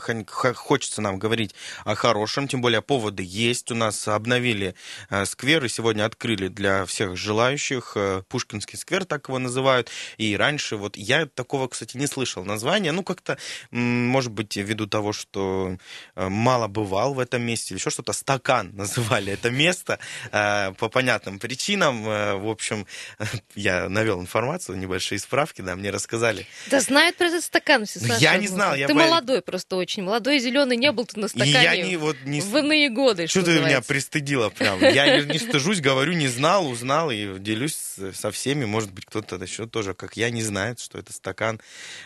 хочется 0.56 1.02
нам 1.02 1.20
говорить 1.20 1.56
о 1.86 1.96
хорошем, 1.96 2.50
тем 2.50 2.60
более 2.60 2.82
поводы 2.82 3.24
есть. 3.26 3.72
У 3.72 3.76
нас 3.76 4.06
обновили 4.10 4.76
сквер 5.24 5.64
и 5.64 5.70
сегодня 5.70 6.04
открыли 6.04 6.50
для 6.50 6.86
всех 6.86 7.16
желающих. 7.16 7.96
Пушкинский 8.28 8.78
сквер, 8.78 9.06
так 9.06 9.30
его 9.30 9.40
называют. 9.40 9.90
И 10.18 10.36
раньше, 10.36 10.76
вот 10.76 10.98
я 10.98 11.28
такого, 11.28 11.70
кстати, 11.70 11.96
не 11.96 12.08
слышал 12.08 12.44
названия. 12.44 12.92
Ну, 12.92 13.04
как-то, 13.04 13.38
может 13.72 14.34
быть, 14.34 14.65
ввиду 14.66 14.88
того, 14.88 15.14
что 15.14 15.78
э, 16.16 16.30
мало 16.30 16.68
бывал 16.68 17.14
в 17.14 17.20
этом 17.20 17.42
месте, 17.42 17.74
или 17.74 17.80
еще 17.80 17.90
что-то, 17.90 18.14
стакан 18.14 18.72
называли 18.76 19.34
это 19.34 19.50
место 19.50 20.00
э, 20.32 20.74
по 20.74 20.90
понятным 20.90 21.40
причинам. 21.40 22.08
Э, 22.08 22.36
в 22.36 22.50
общем, 22.50 22.86
я 23.56 23.90
навел 23.90 24.20
информацию, 24.20 24.78
небольшие 24.78 25.20
справки, 25.20 25.62
да, 25.62 25.76
мне 25.76 25.90
рассказали. 25.90 26.46
Да 26.68 26.80
знает 26.82 27.18
про 27.18 27.28
этот 27.28 27.44
стакан 27.44 27.86
все, 27.86 28.00
Саша. 28.00 28.22
Я 28.22 28.38
не 28.38 28.48
знал. 28.48 28.76
Я 28.76 28.88
ты 28.88 28.94
по... 28.94 29.00
молодой 29.00 29.42
просто 29.42 29.76
очень, 29.76 30.04
молодой, 30.04 30.40
зеленый, 30.40 30.78
не 30.78 30.92
был 30.92 31.06
ты 31.06 31.20
на 31.20 31.28
стакане 31.28 31.64
я 31.64 31.78
не, 31.78 31.98
вот, 31.98 32.18
не... 32.26 32.42
в 32.42 32.58
иные 32.58 32.90
годы, 32.90 33.28
что, 33.28 33.42
что 33.42 33.52
ты 33.52 33.60
меня 33.60 33.82
пристыдила 33.82 34.50
прям. 34.50 34.80
Я 34.82 35.22
не 35.24 35.40
стыжусь, 35.40 35.82
говорю, 35.82 36.14
не 36.14 36.28
знал, 36.28 36.68
узнал 36.68 37.12
и 37.12 37.40
делюсь 37.40 37.78
со 38.14 38.32
всеми. 38.32 38.66
Может 38.66 38.92
быть, 38.92 39.06
кто-то 39.06 39.36
еще 39.36 39.68
тоже, 39.68 39.94
как 39.94 40.18
я, 40.18 40.30
не 40.30 40.44
знает, 40.44 40.80
что 40.80 40.98
это 40.98 41.14
стакан. 41.14 41.62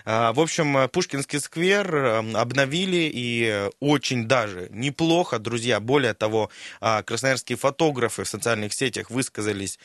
А, 0.06 0.34
в 0.34 0.39
общем, 0.39 0.89
Пушкинский 0.89 1.39
сквер 1.39 2.24
обновили, 2.50 3.10
и 3.13 3.70
очень 3.79 4.27
даже 4.27 4.68
неплохо, 4.72 5.38
друзья. 5.38 5.79
Более 5.79 6.15
того, 6.15 6.50
а, 6.82 7.03
красноярские 7.03 7.58
фотографы 7.58 8.24
в 8.24 8.27
социальных 8.27 8.74
сетях 8.74 9.12
высказались 9.12 9.79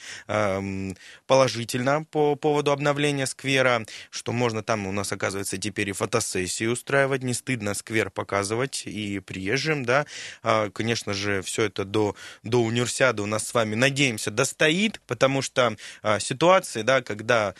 положительно 1.26 2.04
по 2.04 2.36
поводу 2.36 2.72
обновления 2.72 3.26
сквера, 3.26 3.84
что 4.10 4.32
можно 4.32 4.62
там 4.62 4.86
у 4.86 4.92
нас, 4.92 5.12
оказывается, 5.12 5.58
теперь 5.58 5.90
и 5.90 5.92
фотосессии 5.92 6.66
устраивать, 6.66 7.22
не 7.22 7.34
стыдно 7.34 7.74
сквер 7.74 8.10
показывать 8.10 8.84
и 8.86 9.20
приезжим, 9.20 9.84
да. 9.84 10.06
А, 10.42 10.70
конечно 10.70 11.12
же, 11.12 11.42
все 11.42 11.64
это 11.64 11.84
до, 11.84 12.16
до 12.42 12.62
универсиады 12.62 13.22
у 13.22 13.26
нас 13.26 13.46
с 13.46 13.54
вами, 13.54 13.74
надеемся, 13.74 14.30
достоит, 14.30 15.00
потому 15.06 15.42
что 15.42 15.76
а, 16.02 16.18
ситуации, 16.18 16.82
да, 16.82 17.02
когда 17.02 17.54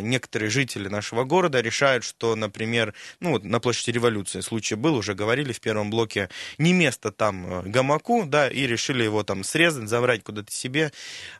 некоторые 0.00 0.50
жители 0.50 0.88
нашего 0.88 1.24
города 1.24 1.60
решают, 1.60 2.04
что, 2.04 2.34
например, 2.34 2.94
ну 3.20 3.32
вот 3.32 3.44
на 3.44 3.60
площади 3.60 3.90
революции 3.90 4.40
случай 4.46 4.74
был, 4.74 4.94
уже 4.96 5.14
говорили 5.14 5.52
в 5.52 5.60
первом 5.60 5.90
блоке, 5.90 6.28
не 6.58 6.72
место 6.72 7.12
там 7.12 7.46
э, 7.46 7.68
гамаку, 7.68 8.24
да, 8.26 8.48
и 8.48 8.66
решили 8.66 9.02
его 9.04 9.22
там 9.22 9.44
срезать, 9.44 9.88
забрать 9.88 10.22
куда-то 10.22 10.52
себе. 10.52 10.92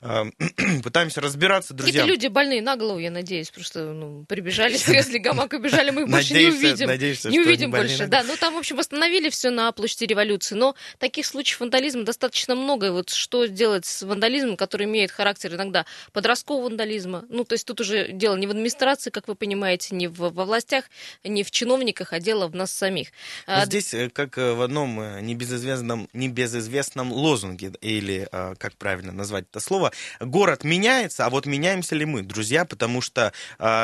Э, 0.02 0.24
пытаемся 0.82 1.20
разбираться, 1.20 1.72
друзья. 1.72 2.02
Какие-то 2.02 2.08
люди 2.08 2.26
больные 2.26 2.62
на 2.62 2.76
голову, 2.76 2.98
я 2.98 3.10
надеюсь, 3.10 3.50
просто 3.50 3.92
ну, 3.92 4.24
прибежали, 4.28 4.76
срезали 4.76 5.18
гамак, 5.18 5.52
убежали, 5.52 5.90
мы 5.90 6.02
их 6.02 6.08
больше 6.08 6.34
не 6.34 6.46
увидим. 6.46 6.88
Надеешься, 6.88 7.30
не 7.30 7.40
увидим 7.40 7.70
больше, 7.70 8.06
да. 8.06 8.22
Ну, 8.24 8.36
там, 8.36 8.54
в 8.54 8.58
общем, 8.58 8.76
восстановили 8.76 9.30
все 9.30 9.50
на 9.50 9.70
площади 9.72 10.04
революции, 10.04 10.54
но 10.54 10.74
таких 10.98 11.26
случаев 11.26 11.60
вандализма 11.60 12.02
достаточно 12.04 12.54
много. 12.54 12.88
И 12.88 12.90
вот 12.90 13.10
что 13.10 13.46
делать 13.46 13.86
с 13.86 14.02
вандализмом, 14.02 14.56
который 14.56 14.86
имеет 14.86 15.10
характер 15.10 15.54
иногда 15.54 15.86
подросткового 16.12 16.64
вандализма? 16.64 17.24
Ну, 17.28 17.44
то 17.44 17.54
есть 17.54 17.66
тут 17.66 17.80
уже 17.80 18.12
дело 18.12 18.36
не 18.36 18.46
в 18.46 18.50
администрации, 18.50 19.10
как 19.10 19.28
вы 19.28 19.34
понимаете, 19.34 19.94
не 19.94 20.08
в, 20.08 20.18
во 20.18 20.44
властях, 20.44 20.84
не 21.24 21.44
в 21.44 21.50
чиновниках, 21.50 22.12
а 22.12 22.20
дело 22.20 22.48
в 22.48 22.54
нас 22.54 22.72
самих. 22.86 23.08
А, 23.46 23.64
здесь, 23.64 23.94
э, 23.94 24.10
как 24.10 24.38
э, 24.38 24.52
в 24.52 24.62
одном 24.62 25.00
э, 25.00 25.20
небезызвестном, 25.20 26.08
небезызвестном 26.12 27.12
лозунге, 27.12 27.72
или 27.80 28.28
как 28.58 28.74
правильно 28.76 29.12
назвать 29.12 29.46
это 29.50 29.60
слово, 29.60 29.92
город 30.20 30.64
меняется, 30.64 31.26
а 31.26 31.30
вот 31.30 31.46
меняемся 31.46 31.94
ли 31.94 32.04
мы, 32.04 32.22
друзья, 32.22 32.64
потому 32.64 33.00
что 33.00 33.32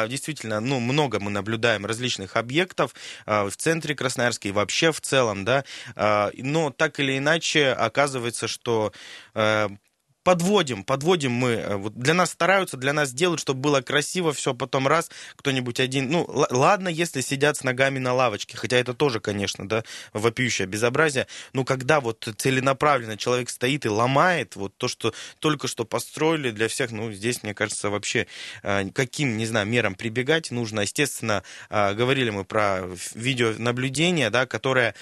действительно, 0.08 0.60
ну, 0.60 0.80
много 0.80 1.20
мы 1.20 1.30
наблюдаем 1.30 1.86
различных 1.86 2.36
объектов 2.36 2.94
в 3.26 3.52
центре 3.56 3.94
Красноярска 3.94 4.48
и 4.48 4.52
вообще 4.52 4.92
в 4.92 5.00
целом, 5.00 5.44
да, 5.44 5.64
но 6.34 6.70
так 6.70 7.00
или 7.00 7.18
иначе 7.18 7.68
оказывается, 7.70 8.48
что 8.48 8.92
подводим, 10.22 10.84
подводим 10.84 11.32
мы. 11.32 11.50
Э, 11.50 11.76
вот 11.76 11.94
для 11.94 12.14
нас 12.14 12.30
стараются, 12.30 12.76
для 12.76 12.92
нас 12.92 13.12
делают, 13.12 13.40
чтобы 13.40 13.60
было 13.60 13.80
красиво, 13.80 14.32
все, 14.32 14.54
потом 14.54 14.88
раз, 14.88 15.10
кто-нибудь 15.36 15.80
один. 15.80 16.10
Ну, 16.10 16.26
ладно, 16.28 16.88
если 16.88 17.20
сидят 17.20 17.56
с 17.56 17.64
ногами 17.64 17.98
на 17.98 18.12
лавочке, 18.14 18.56
хотя 18.56 18.76
это 18.76 18.94
тоже, 18.94 19.20
конечно, 19.20 19.68
да, 19.68 19.84
вопиющее 20.12 20.66
безобразие. 20.66 21.26
Но 21.52 21.64
когда 21.64 22.00
вот 22.00 22.28
целенаправленно 22.36 23.16
человек 23.16 23.50
стоит 23.50 23.84
и 23.84 23.88
ломает 23.88 24.56
вот 24.56 24.76
то, 24.76 24.88
что 24.88 25.12
только 25.38 25.68
что 25.68 25.84
построили 25.84 26.50
для 26.50 26.68
всех, 26.68 26.90
ну, 26.90 27.12
здесь, 27.12 27.42
мне 27.42 27.54
кажется, 27.54 27.90
вообще 27.90 28.26
э, 28.62 28.90
каким, 28.90 29.36
не 29.36 29.46
знаю, 29.46 29.66
мерам 29.66 29.94
прибегать 29.94 30.50
нужно. 30.50 30.80
Естественно, 30.80 31.42
э, 31.70 31.94
говорили 31.94 32.30
мы 32.30 32.44
про 32.44 32.88
видеонаблюдение, 33.14 34.30
да, 34.30 34.46
которое 34.46 34.94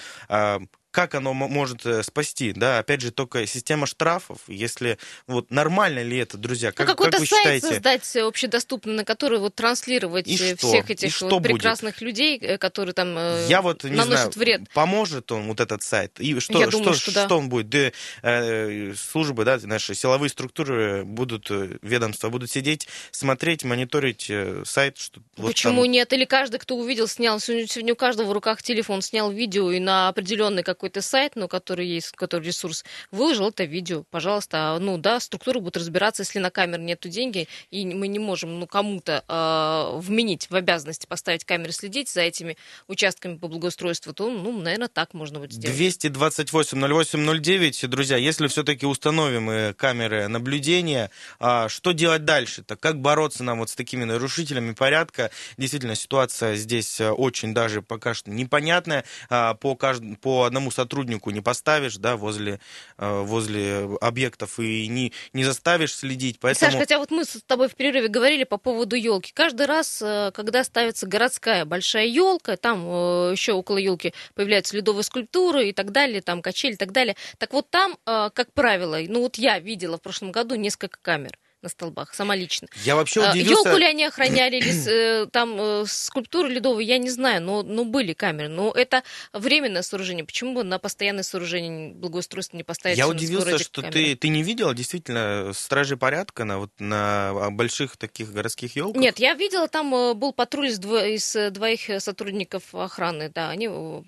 как 0.91 1.15
оно 1.15 1.33
может 1.33 1.85
э, 1.85 2.03
спасти, 2.03 2.51
да, 2.51 2.79
опять 2.79 3.01
же, 3.01 3.11
только 3.11 3.47
система 3.47 3.87
штрафов, 3.87 4.39
если, 4.47 4.97
вот, 5.25 5.49
нормально 5.49 6.03
ли 6.03 6.17
это, 6.17 6.37
друзья, 6.37 6.69
ну, 6.69 6.73
как, 6.75 6.87
ну, 6.87 6.93
какой-то 6.93 7.11
как 7.13 7.19
вы 7.21 7.25
сайт 7.25 7.41
считаете? 7.41 7.67
создать 7.67 8.15
общедоступный, 8.17 8.93
на 8.93 9.05
который 9.05 9.39
вот 9.39 9.55
транслировать 9.55 10.27
и 10.27 10.35
э, 10.35 10.57
что? 10.57 10.67
всех 10.67 10.89
этих 10.89 11.07
и 11.07 11.11
что 11.11 11.29
вот 11.29 11.41
будет? 11.41 11.53
прекрасных 11.53 12.01
людей, 12.01 12.37
э, 12.37 12.57
которые 12.57 12.93
там 12.93 13.15
Я 13.47 13.61
вот, 13.61 13.85
не 13.85 13.91
наносят 13.91 14.33
знаю, 14.33 14.59
вред. 14.59 14.69
поможет 14.73 15.31
он, 15.31 15.47
вот 15.47 15.61
этот 15.61 15.81
сайт, 15.81 16.19
и 16.19 16.37
что, 16.39 16.59
Я 16.59 16.67
что, 16.67 16.77
думаю, 16.77 16.93
что, 16.93 17.11
что 17.11 17.27
да. 17.27 17.35
он 17.35 17.49
будет? 17.49 17.69
Да, 17.69 17.91
э, 18.23 18.93
службы, 18.95 19.45
да, 19.45 19.59
наши 19.63 19.95
силовые 19.95 20.29
структуры 20.29 21.05
будут, 21.05 21.49
ведомства 21.81 22.29
будут 22.29 22.51
сидеть, 22.51 22.87
смотреть, 23.11 23.63
мониторить 23.63 24.29
сайт. 24.65 24.97
Что, 24.97 25.21
Почему 25.37 25.75
вот 25.75 25.83
там... 25.83 25.91
нет? 25.91 26.11
Или 26.11 26.25
каждый, 26.25 26.59
кто 26.59 26.75
увидел, 26.75 27.07
снял, 27.07 27.39
сегодня 27.39 27.93
у 27.93 27.95
каждого 27.95 28.27
в 28.27 28.33
руках 28.33 28.61
телефон, 28.61 29.01
снял 29.01 29.31
видео 29.31 29.71
и 29.71 29.79
на 29.79 30.09
определенный 30.09 30.63
какой-то 30.81 31.03
сайт, 31.03 31.33
ну, 31.35 31.47
который 31.47 31.85
есть, 31.85 32.13
который 32.13 32.47
ресурс, 32.47 32.83
выложил 33.11 33.49
это 33.49 33.65
видео, 33.65 34.03
пожалуйста. 34.09 34.79
Ну 34.81 34.97
да, 34.97 35.19
структура 35.19 35.59
будет 35.59 35.77
разбираться, 35.77 36.23
если 36.23 36.39
на 36.39 36.49
камеру 36.49 36.81
нету 36.81 37.07
деньги, 37.07 37.47
и 37.69 37.85
мы 37.85 38.07
не 38.07 38.17
можем 38.17 38.59
ну, 38.59 38.65
кому-то 38.65 39.23
э, 39.27 39.99
вменить 39.99 40.49
в 40.49 40.55
обязанности 40.55 41.05
поставить 41.05 41.45
камеры, 41.45 41.71
следить 41.71 42.09
за 42.09 42.21
этими 42.21 42.57
участками 42.87 43.37
по 43.37 43.47
благоустройству, 43.47 44.11
то, 44.11 44.31
ну, 44.31 44.59
наверное, 44.59 44.87
так 44.87 45.13
можно 45.13 45.37
будет 45.37 45.53
сделать. 45.53 45.77
228-08-09, 45.77 47.87
друзья, 47.87 48.17
если 48.17 48.47
все-таки 48.47 48.87
установим 48.87 49.75
камеры 49.75 50.29
наблюдения, 50.29 51.11
а 51.39 51.69
что 51.69 51.91
делать 51.91 52.25
дальше-то? 52.25 52.75
Как 52.75 52.99
бороться 52.99 53.43
нам 53.43 53.59
вот 53.59 53.69
с 53.69 53.75
такими 53.75 54.03
нарушителями 54.03 54.73
порядка? 54.73 55.29
Действительно, 55.57 55.93
ситуация 55.93 56.55
здесь 56.55 56.99
э, 56.99 57.11
очень 57.11 57.53
даже 57.53 57.83
пока 57.83 58.15
что 58.15 58.31
непонятная. 58.31 59.05
А, 59.29 59.53
по, 59.53 59.75
каждому, 59.75 60.15
по 60.15 60.45
одному 60.45 60.70
сотруднику 60.71 61.31
не 61.31 61.41
поставишь 61.41 61.61
оставишь, 61.61 61.97
да, 61.97 62.17
возле, 62.17 62.59
э, 62.97 63.21
возле 63.21 63.89
объектов 64.01 64.59
и 64.59 64.87
не, 64.87 65.13
не 65.33 65.43
заставишь 65.43 65.95
следить. 65.95 66.39
Поэтому... 66.39 66.71
Саш, 66.71 66.79
хотя 66.79 66.97
вот 66.97 67.11
мы 67.11 67.23
с 67.23 67.41
тобой 67.45 67.69
в 67.69 67.75
перерыве 67.75 68.07
говорили 68.07 68.43
по 68.43 68.57
поводу 68.57 68.95
елки. 68.95 69.31
Каждый 69.33 69.67
раз, 69.67 70.01
э, 70.01 70.31
когда 70.33 70.63
ставится 70.63 71.07
городская 71.07 71.65
большая 71.65 72.07
елка, 72.07 72.57
там 72.57 72.83
э, 72.85 73.31
еще 73.31 73.53
около 73.53 73.77
елки 73.77 74.13
появляются 74.33 74.75
ледовые 74.75 75.03
скульптуры 75.03 75.69
и 75.69 75.73
так 75.73 75.91
далее, 75.91 76.21
там 76.21 76.41
качели 76.41 76.73
и 76.73 76.77
так 76.77 76.91
далее. 76.91 77.15
Так 77.37 77.53
вот 77.53 77.69
там, 77.69 77.97
как 78.05 78.53
правило, 78.53 78.97
ну 79.07 79.21
вот 79.21 79.37
я 79.37 79.59
видела 79.59 79.97
в 79.97 80.01
прошлом 80.01 80.31
году 80.31 80.55
несколько 80.55 80.97
камер 81.01 81.37
на 81.61 81.69
столбах, 81.69 82.13
сама 82.13 82.35
лично. 82.35 82.67
Я 82.83 82.95
вообще 82.95 83.23
а, 83.23 83.31
удивился... 83.31 83.69
Елку 83.69 83.77
ли 83.77 83.85
они 83.85 84.05
охраняли, 84.05 84.57
или 84.57 85.23
э, 85.23 85.27
там 85.27 85.55
э, 85.59 85.85
скульптуры 85.87 86.49
ледовые, 86.49 86.87
я 86.87 86.97
не 86.97 87.09
знаю, 87.09 87.41
но, 87.41 87.63
но 87.63 87.85
были 87.85 88.13
камеры. 88.13 88.49
Но 88.49 88.71
это 88.71 89.03
временное 89.33 89.81
сооружение. 89.81 90.25
Почему 90.25 90.53
бы 90.53 90.63
на 90.63 90.79
постоянное 90.79 91.23
сооружение 91.23 91.93
благоустройства 91.93 92.57
не 92.57 92.63
поставить 92.63 92.97
Я 92.97 93.07
удивился, 93.07 93.59
что 93.59 93.81
ты, 93.81 94.15
ты 94.15 94.27
не 94.29 94.43
видела 94.43 94.73
действительно 94.73 95.51
стражи 95.53 95.97
порядка 95.97 96.45
на, 96.45 96.59
вот, 96.59 96.71
на 96.79 97.49
больших 97.51 97.97
таких 97.97 98.31
городских 98.31 98.75
елках? 98.75 99.01
Нет, 99.01 99.19
я 99.19 99.33
видела, 99.33 99.67
там 99.67 99.93
э, 99.93 100.13
был 100.13 100.33
патруль 100.33 100.67
из, 100.67 100.79
дво, 100.79 101.05
из 101.05 101.35
двоих 101.51 102.01
сотрудников 102.01 102.73
охраны, 102.73 103.29
да, 103.29 103.49
они 103.49 103.67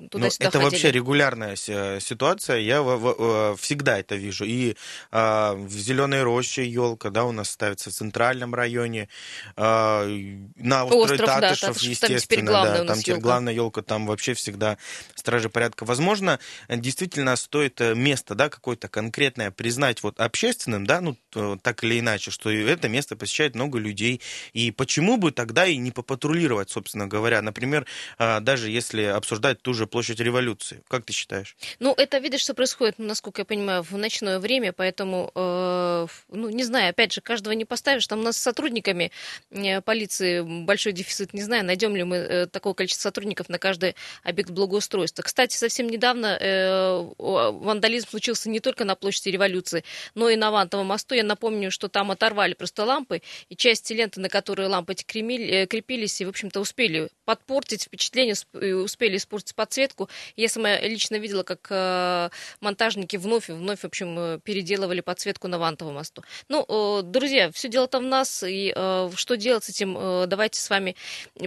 туда-сюда 0.10 0.48
Это 0.48 0.60
ходили. 0.60 0.64
вообще 0.64 0.92
регулярная 0.92 1.56
ситуация, 1.56 2.58
я 2.58 2.82
в, 2.82 2.98
в, 2.98 3.58
всегда 3.58 4.00
это 4.00 4.16
вижу. 4.16 4.46
И 4.46 4.76
а, 5.12 5.54
в 5.54 5.72
Зеленой 5.72 6.24
роще 6.24 6.66
елка, 6.66 7.10
да, 7.10 7.26
у 7.26 7.32
нас 7.32 7.43
нас 7.44 7.50
ставится 7.52 7.90
в 7.90 7.94
центральном 7.94 8.56
районе, 8.56 9.10
э, 9.56 10.40
на 10.56 10.86
острове 10.86 11.24
Остров, 11.24 11.30
Татышев, 11.30 11.82
да, 11.82 11.90
естественно. 11.90 12.46
Там 12.46 12.46
главная, 12.46 12.80
да, 12.80 12.86
там 12.86 13.00
теперь 13.00 13.18
главная 13.18 13.54
елка, 13.54 13.82
там 13.82 14.08
вообще 14.08 14.34
всегда 14.34 14.78
стражи 15.16 15.50
порядка. 15.50 15.86
Возможно, 15.86 16.40
действительно 16.70 17.36
стоит 17.36 17.80
место, 17.80 18.36
да, 18.36 18.50
какое-то 18.50 18.88
конкретное 18.88 19.52
признать 19.52 20.04
вот 20.04 20.20
общественным, 20.20 20.86
да, 20.86 21.02
ну, 21.02 21.18
так 21.62 21.84
или 21.84 22.00
иначе, 22.00 22.32
что 22.32 22.50
это 22.50 22.90
место 22.90 23.16
посещает 23.16 23.56
много 23.56 23.78
людей. 23.78 24.22
И 24.54 24.72
почему 24.72 25.18
бы 25.18 25.32
тогда 25.32 25.66
и 25.66 25.78
не 25.78 25.92
попатрулировать, 25.92 26.70
собственно 26.70 27.08
говоря, 27.08 27.42
например, 27.42 27.86
даже 28.18 28.70
если 28.70 29.04
обсуждать 29.04 29.62
ту 29.62 29.74
же 29.74 29.88
площадь 29.88 30.20
революции. 30.20 30.82
Как 30.88 31.06
ты 31.06 31.14
считаешь? 31.14 31.56
Ну, 31.80 31.94
это, 31.98 32.20
видишь, 32.20 32.42
что 32.42 32.54
происходит, 32.54 33.00
насколько 33.00 33.42
я 33.42 33.46
понимаю, 33.46 33.84
в 33.84 33.92
ночное 33.98 34.40
время, 34.40 34.72
поэтому, 34.74 35.32
э, 35.36 36.08
ну, 36.30 36.50
не 36.50 36.64
знаю, 36.64 36.90
опять 36.90 37.14
же, 37.14 37.22
каждого 37.34 37.54
не 37.54 37.66
поставишь. 37.66 38.06
Там 38.06 38.20
у 38.20 38.22
нас 38.22 38.38
с 38.38 38.42
сотрудниками 38.42 39.12
э, 39.50 39.82
полиции 39.82 40.42
большой 40.42 40.92
дефицит, 40.92 41.34
не 41.34 41.42
знаю, 41.42 41.66
найдем 41.66 41.96
ли 41.96 42.04
мы 42.04 42.18
э, 42.18 42.46
такое 42.46 42.76
количество 42.76 43.10
сотрудников 43.10 43.50
на 43.50 43.58
каждый 43.58 43.96
объект 44.22 44.52
благоустройства. 44.52 45.24
Кстати, 45.24 45.58
совсем 45.58 45.88
недавно 45.88 46.38
э, 46.40 47.10
вандализм 47.18 48.10
случился 48.10 48.52
не 48.52 48.60
только 48.60 48.86
на 48.86 48.94
площади 48.94 49.30
революции, 49.30 49.84
но 50.14 50.30
и 50.30 50.36
на 50.36 50.52
Вантовом 50.52 50.86
мосту. 50.86 51.16
Я 51.16 51.24
напомню, 51.24 51.72
что 51.72 51.88
там 51.88 52.12
оторвали 52.12 52.54
просто 52.54 52.86
лампы, 52.86 53.24
и 53.50 53.56
части 53.56 53.94
ленты, 53.94 54.20
на 54.20 54.30
которые 54.30 54.68
лампы 54.68 54.94
эти 54.94 55.04
крепились, 55.04 56.22
и, 56.22 56.26
в 56.26 56.30
общем-то, 56.30 56.60
успели 56.60 57.10
подпортить 57.26 57.86
впечатление, 57.86 58.36
успели 58.76 59.18
испортить 59.18 59.56
подсветку. 59.56 60.08
Я 60.36 60.50
сама 60.50 60.78
лично 60.82 61.16
видела, 61.16 61.42
как 61.42 62.32
монтажники 62.62 63.18
вновь 63.18 63.50
и 63.50 63.54
вновь, 63.54 63.80
в 63.80 63.86
общем, 63.86 64.40
переделывали 64.42 65.02
подсветку 65.02 65.48
на 65.48 65.58
Вантовом 65.58 65.96
мосту. 65.96 66.24
Ну, 66.50 66.66
э, 66.68 67.02
друзья, 67.24 67.52
все 67.52 67.70
дело-то 67.70 68.00
в 68.00 68.04
нас, 68.04 68.44
и 68.46 68.72
что 69.16 69.36
делать 69.38 69.64
с 69.64 69.70
этим, 69.70 70.28
давайте 70.28 70.60
с 70.60 70.70
вами 70.70 70.96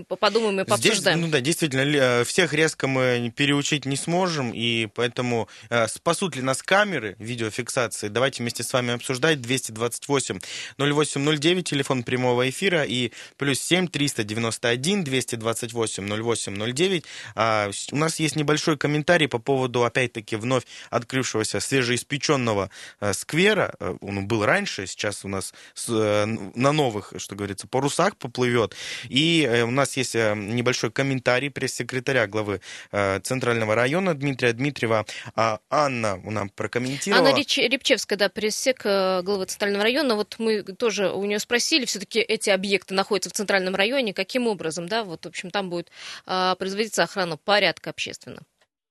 подумаем 0.08 0.60
и 0.60 0.64
пообсуждаем. 0.64 1.18
Здесь, 1.18 1.26
ну 1.26 1.32
да, 1.32 1.40
действительно, 1.40 2.24
всех 2.24 2.54
резко 2.54 2.86
мы 2.86 3.32
переучить 3.36 3.84
не 3.84 3.96
сможем, 3.96 4.52
и 4.52 4.86
поэтому 4.86 5.48
спасут 5.88 6.34
ли 6.36 6.42
нас 6.42 6.62
камеры 6.62 7.16
видеофиксации, 7.18 8.08
давайте 8.08 8.42
вместе 8.42 8.62
с 8.62 8.72
вами 8.72 8.94
обсуждать. 8.94 9.40
228 9.40 10.40
0809, 10.78 11.68
телефон 11.68 12.02
прямого 12.02 12.48
эфира, 12.48 12.84
и 12.84 13.12
плюс 13.36 13.60
7 13.60 13.88
391 13.88 15.04
228 15.04 16.08
0809. 16.08 17.04
А, 17.34 17.70
у 17.92 17.96
нас 17.96 18.18
есть 18.18 18.36
небольшой 18.36 18.76
комментарий 18.76 19.28
по 19.28 19.38
поводу, 19.38 19.84
опять-таки, 19.84 20.36
вновь 20.36 20.64
открывшегося 20.90 21.60
свежеиспеченного 21.60 22.70
э, 23.00 23.12
сквера. 23.12 23.74
Э, 23.78 23.96
он 24.00 24.26
был 24.26 24.44
раньше, 24.44 24.86
сейчас 24.86 25.24
у 25.24 25.28
нас 25.28 25.52
э, 25.88 26.24
на 26.26 26.72
новых, 26.72 27.12
что 27.16 27.34
говорится, 27.34 27.66
парусах 27.66 28.16
поплывет. 28.16 28.74
И 29.08 29.62
у 29.66 29.70
нас 29.70 29.96
есть 29.96 30.14
небольшой 30.14 30.90
комментарий 30.90 31.50
пресс-секретаря 31.50 32.26
главы 32.26 32.60
Центрального 32.90 33.74
района 33.74 34.14
Дмитрия 34.14 34.52
Дмитриева. 34.52 35.06
А 35.34 35.60
Анна 35.70 36.20
у 36.24 36.30
нас 36.30 36.48
прокомментировала. 36.54 37.28
Анна 37.28 37.38
Репчевская, 37.38 38.18
да, 38.18 38.28
пресс-сек 38.28 38.82
главы 38.82 39.46
Центрального 39.46 39.84
района. 39.84 40.14
Вот 40.14 40.36
мы 40.38 40.62
тоже 40.62 41.10
у 41.10 41.24
нее 41.24 41.38
спросили, 41.38 41.84
все-таки 41.84 42.20
эти 42.20 42.50
объекты 42.50 42.94
находятся 42.94 43.30
в 43.30 43.32
Центральном 43.34 43.74
районе, 43.74 44.12
каким 44.12 44.46
образом, 44.46 44.88
да, 44.88 45.04
вот, 45.04 45.24
в 45.24 45.28
общем, 45.28 45.50
там 45.50 45.70
будет 45.70 45.90
производиться 46.24 47.02
охрана 47.02 47.36
порядка 47.36 47.90
общественно. 47.90 48.42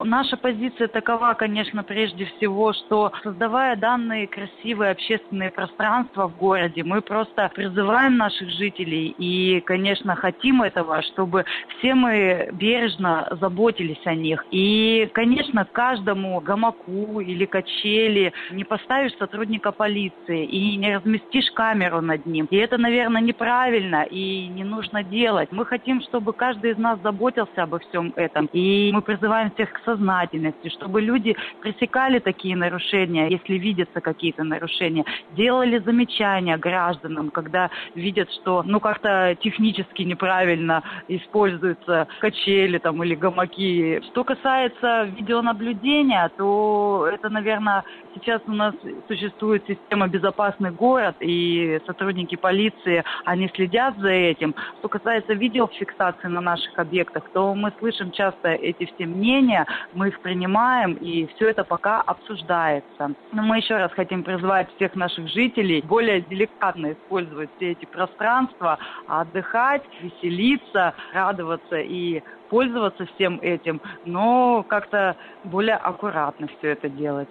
Наша 0.04 0.36
позиция 0.36 0.90
такова, 0.90 1.36
конечно, 1.36 1.82
прежде 1.82 2.26
всего, 2.26 2.74
что 2.74 3.14
создавая 3.24 3.78
данные 3.78 4.28
красивые 4.28 4.92
общественные 4.92 5.52
пространства 5.52 6.28
в 6.28 6.36
городе, 6.36 6.84
мы 6.84 7.02
просто 7.02 7.50
призываем 7.56 8.18
наших 8.18 8.50
жителей 8.50 9.16
и, 9.18 9.62
конечно, 9.62 10.14
хотим 10.16 10.64
этого, 10.64 11.02
чтобы 11.02 11.46
все 11.80 11.96
мы 11.96 12.50
бережно 12.52 13.38
заботились 13.40 14.06
о 14.06 14.16
них. 14.16 14.46
И, 14.52 15.10
конечно, 15.14 15.64
каждому 15.64 16.42
гамаку 16.42 17.22
или 17.22 17.46
качели 17.46 18.34
не 18.52 18.66
поставишь 18.66 19.16
сотрудника 19.18 19.72
полиции 19.72 20.44
и 20.44 20.76
не 20.76 20.98
разместишь 20.98 21.50
камеру 21.52 22.02
над 22.02 22.26
ним. 22.26 22.48
И 22.52 22.58
это, 22.58 22.78
наверное, 22.78 23.22
неправильно 23.22 24.04
и 24.04 24.48
не 24.48 24.66
нужно 24.66 25.04
делать. 25.04 25.54
Мы 25.54 25.66
хотим, 25.66 26.02
чтобы 26.02 26.34
каждый 26.34 26.72
из 26.72 26.78
нас 26.78 27.00
заботился 27.02 27.64
обо 27.64 27.80
всем 27.80 28.12
этом. 28.18 28.48
И 28.52 28.92
мы 28.94 29.02
призываем 29.02 29.52
всех 29.52 29.72
к 29.72 29.85
сознательности, 29.86 30.70
чтобы 30.70 31.02
люди 31.02 31.36
пресекали 31.62 32.20
такие 32.20 32.56
нарушения, 32.56 33.30
если 33.30 33.56
видятся 33.56 34.02
какие-то 34.02 34.44
нарушения, 34.44 35.06
делали 35.32 35.78
замечания 35.80 36.58
гражданам, 36.58 37.30
когда 37.30 37.70
видят, 37.96 38.32
что 38.32 38.64
ну 38.64 38.80
как-то 38.80 39.36
технически 39.42 40.02
неправильно 40.02 40.84
используются 41.08 42.08
качели 42.20 42.78
там 42.80 43.04
или 43.04 43.16
гамаки. 43.16 44.02
Что 44.12 44.24
касается 44.24 45.04
видеонаблюдения, 45.04 46.30
то 46.38 47.08
это, 47.12 47.30
наверное, 47.30 47.84
сейчас 48.16 48.42
у 48.48 48.52
нас 48.52 48.74
существует 49.08 49.64
система 49.68 50.08
«Безопасный 50.08 50.72
город», 50.72 51.16
и 51.20 51.80
сотрудники 51.86 52.36
полиции, 52.36 53.04
они 53.26 53.50
следят 53.54 53.98
за 53.98 54.10
этим. 54.10 54.56
Что 54.80 54.90
касается 54.90 55.34
видеофиксации 55.34 56.28
на 56.28 56.42
наших 56.42 56.78
объектах, 56.80 57.24
то 57.34 57.54
мы 57.54 57.72
слышим 57.80 58.12
часто 58.12 58.50
эти 58.50 58.86
все 58.86 59.06
мнения, 59.06 59.66
мы 59.94 60.08
их 60.08 60.20
принимаем, 60.22 60.94
и 60.94 61.28
все 61.36 61.50
это 61.50 61.64
пока 61.64 62.02
обсуждается. 62.02 63.14
Но 63.32 63.44
мы 63.44 63.58
еще 63.58 63.78
раз 63.78 63.92
хотим 63.92 64.24
призвать 64.24 64.74
всех 64.76 64.96
наших 64.96 65.28
жителей 65.28 65.82
более 65.82 66.22
деликатно 66.22 66.94
использовать 66.94 67.50
все 67.58 67.72
эти 67.72 67.86
пространства, 67.86 68.80
отдыхать, 69.08 69.84
веселиться, 70.02 70.94
радоваться 71.14 71.78
и 71.78 72.24
пользоваться 72.50 73.06
всем 73.16 73.40
этим, 73.42 73.82
но 74.06 74.64
как-то 74.64 75.16
более 75.44 75.76
аккуратно 75.76 76.48
все 76.48 76.70
это 76.70 76.90
делать. 76.90 77.30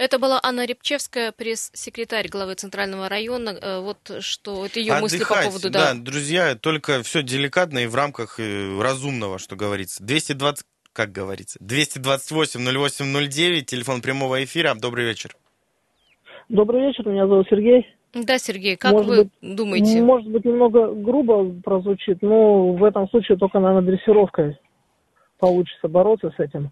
Это 0.00 0.18
была 0.18 0.40
Анна 0.42 0.64
Репчевская, 0.64 1.30
пресс-секретарь 1.30 2.28
главы 2.28 2.54
Центрального 2.54 3.10
района. 3.10 3.50
Э, 3.50 3.80
вот 3.80 3.98
что 4.20 4.64
это 4.64 4.80
ее 4.80 4.94
Отдыхать, 4.94 5.02
мысли 5.02 5.24
по 5.28 5.42
поводу... 5.44 5.70
Да. 5.70 5.92
да, 5.92 6.00
друзья, 6.00 6.54
только 6.54 7.02
все 7.02 7.22
деликатно 7.22 7.80
и 7.80 7.86
в 7.86 7.94
рамках 7.94 8.40
э, 8.40 8.80
разумного, 8.80 9.38
что 9.38 9.56
говорится. 9.56 10.02
220, 10.02 10.64
как 10.94 11.12
говорится, 11.12 11.58
228-08-09, 11.58 13.60
телефон 13.60 14.00
прямого 14.00 14.42
эфира. 14.42 14.74
Добрый 14.74 15.04
вечер. 15.04 15.36
Добрый 16.48 16.86
вечер, 16.86 17.06
меня 17.06 17.26
зовут 17.26 17.46
Сергей. 17.50 17.86
Да, 18.14 18.38
Сергей, 18.38 18.76
как 18.76 18.92
может 18.92 19.06
вы 19.06 19.24
быть, 19.24 19.32
думаете? 19.42 20.00
Может 20.00 20.30
быть, 20.30 20.46
немного 20.46 20.94
грубо 20.94 21.52
прозвучит, 21.60 22.22
но 22.22 22.72
в 22.72 22.82
этом 22.84 23.06
случае 23.10 23.36
только, 23.36 23.58
наверное, 23.58 23.92
дрессировкой 23.92 24.56
получится 25.40 25.88
бороться 25.88 26.32
с 26.36 26.38
этим. 26.40 26.70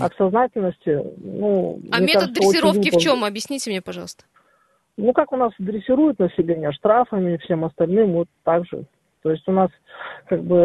А 0.00 0.08
к 0.08 0.16
сознательности, 0.16 1.00
ну... 1.16 1.80
А 1.90 2.00
метод 2.00 2.14
кажется, 2.14 2.40
дрессировки 2.40 2.90
в 2.90 2.98
чем? 2.98 3.24
Объясните 3.24 3.70
мне, 3.70 3.80
пожалуйста. 3.80 4.24
Ну, 4.96 5.12
как 5.12 5.32
у 5.32 5.36
нас 5.36 5.52
дрессируют 5.58 6.18
население 6.18 6.72
штрафами 6.72 7.34
и 7.34 7.38
всем 7.38 7.64
остальным, 7.64 8.12
вот 8.12 8.28
так 8.44 8.66
же. 8.66 8.84
То 9.22 9.30
есть 9.30 9.46
у 9.48 9.52
нас, 9.52 9.70
как 10.28 10.42
бы, 10.42 10.56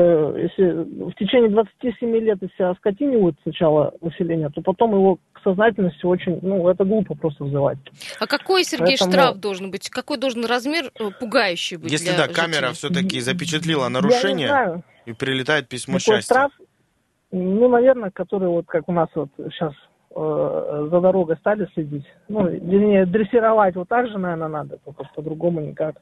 если 0.42 1.10
в 1.10 1.14
течение 1.16 1.50
27 1.50 2.18
лет 2.20 2.38
если 2.42 2.64
оскотинивают 2.64 3.36
сначала 3.44 3.94
население, 4.02 4.50
то 4.50 4.62
потом 4.62 4.94
его 4.94 5.18
к 5.34 5.42
сознательности 5.44 6.06
очень, 6.06 6.40
ну, 6.42 6.68
это 6.70 6.86
глупо 6.86 7.16
просто 7.16 7.44
вызывать. 7.44 7.78
А 8.20 8.28
какой, 8.28 8.64
Сергей, 8.64 8.96
Поэтому... 8.98 9.12
штраф 9.12 9.38
должен 9.38 9.72
быть? 9.72 9.90
Какой 9.90 10.18
должен 10.18 10.46
размер 10.46 10.90
э, 10.98 11.10
пугающий 11.20 11.76
быть 11.76 11.92
Если, 11.92 12.12
да, 12.12 12.28
жителей? 12.28 12.34
камера 12.34 12.72
все-таки 12.72 13.20
запечатлила 13.20 13.90
нарушение 13.90 14.84
и 15.06 15.12
прилетает 15.12 15.68
письмо 15.68 15.98
Какой 15.98 16.16
счастья. 16.16 16.34
штраф? 16.34 16.52
Ну, 17.38 17.68
наверное, 17.68 18.12
который 18.12 18.48
вот 18.48 18.66
как 18.66 18.88
у 18.88 18.94
нас 18.94 19.10
вот 19.14 19.28
сейчас 19.38 19.74
э, 20.16 20.88
за 20.90 21.02
дорогой 21.02 21.36
стали 21.36 21.68
следить. 21.74 22.06
Ну, 22.30 22.48
вернее, 22.48 23.06
дрессировать 23.06 23.76
вот 23.76 23.90
так 23.90 24.08
же, 24.08 24.18
наверное, 24.18 24.48
надо, 24.48 24.78
только 24.86 25.04
по-другому 25.14 25.60
никак. 25.60 25.98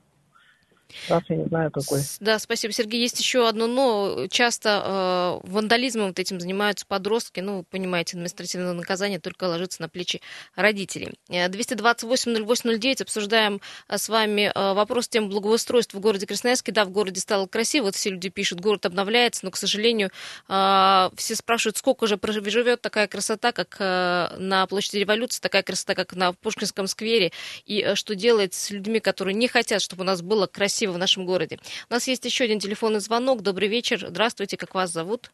Штраф 1.06 1.24
я 1.30 1.36
не 1.38 1.46
знаю 1.46 1.72
какой. 1.72 2.02
Да, 2.20 2.40
спасибо, 2.40 2.74
Сергей. 2.74 3.02
Есть 3.02 3.20
еще 3.20 3.48
одно 3.48 3.68
но. 3.68 4.28
Часто 4.30 5.42
э, 5.44 5.48
вандализмом 5.48 6.08
вот 6.08 6.20
этим 6.20 6.40
занимаются 6.40 6.86
подростки. 6.86 7.40
Ну, 7.40 7.58
вы 7.58 7.64
понимаете, 7.64 8.16
административное 8.16 8.74
наказание 8.74 9.20
только 9.20 9.46
ложится 9.46 9.82
на 9.82 9.90
плечи 9.90 10.22
родителей. 10.56 11.14
228-08-09 11.30 12.86
э, 13.00 13.04
обсуждаем 13.04 13.62
э, 13.88 13.98
с 13.98 14.10
вами 14.10 14.52
э, 14.54 14.74
вопрос 14.74 15.08
тем 15.08 15.30
благоустройства 15.30 15.98
в 15.98 16.02
городе 16.02 16.26
Красноярске. 16.28 16.72
Да, 16.72 16.86
в 16.86 16.90
городе 16.90 17.22
стало 17.22 17.48
красиво, 17.48 17.86
вот 17.86 17.96
все 17.96 18.10
люди 18.10 18.30
пишут, 18.30 18.60
город 18.60 18.86
обновляется, 18.86 19.46
но, 19.46 19.52
к 19.52 19.58
сожалению, 19.58 20.12
э, 20.50 21.10
все 21.16 21.36
спрашивают, 21.36 21.78
сколько 21.78 22.08
же 22.08 22.18
живет 22.50 22.82
такая 22.82 23.08
красота, 23.08 23.52
как 23.52 23.78
э, 23.80 24.36
на 24.38 24.68
площади 24.68 24.98
революции, 24.98 25.40
такая 25.42 25.64
красота, 25.64 25.96
как 25.96 26.14
на 26.14 26.34
Пушкинском 26.34 26.88
сквере, 26.88 27.32
и 27.66 27.82
э, 27.82 27.96
что 27.96 28.16
делать 28.16 28.54
с 28.54 28.70
людьми, 28.70 29.00
которые 29.00 29.34
не 29.34 29.48
хотят, 29.48 29.82
чтобы 29.82 30.04
у 30.04 30.06
нас 30.06 30.22
было 30.22 30.48
красиво 30.48 30.83
красиво 30.84 30.94
в 30.94 30.98
нашем 30.98 31.26
городе. 31.26 31.58
У 31.90 31.94
нас 31.94 32.08
есть 32.08 32.26
еще 32.26 32.44
один 32.44 32.60
телефонный 32.60 33.00
звонок. 33.00 33.42
Добрый 33.42 33.68
вечер. 33.68 34.06
Здравствуйте, 34.08 34.58
как 34.58 34.76
вас 34.76 34.92
зовут? 34.92 35.32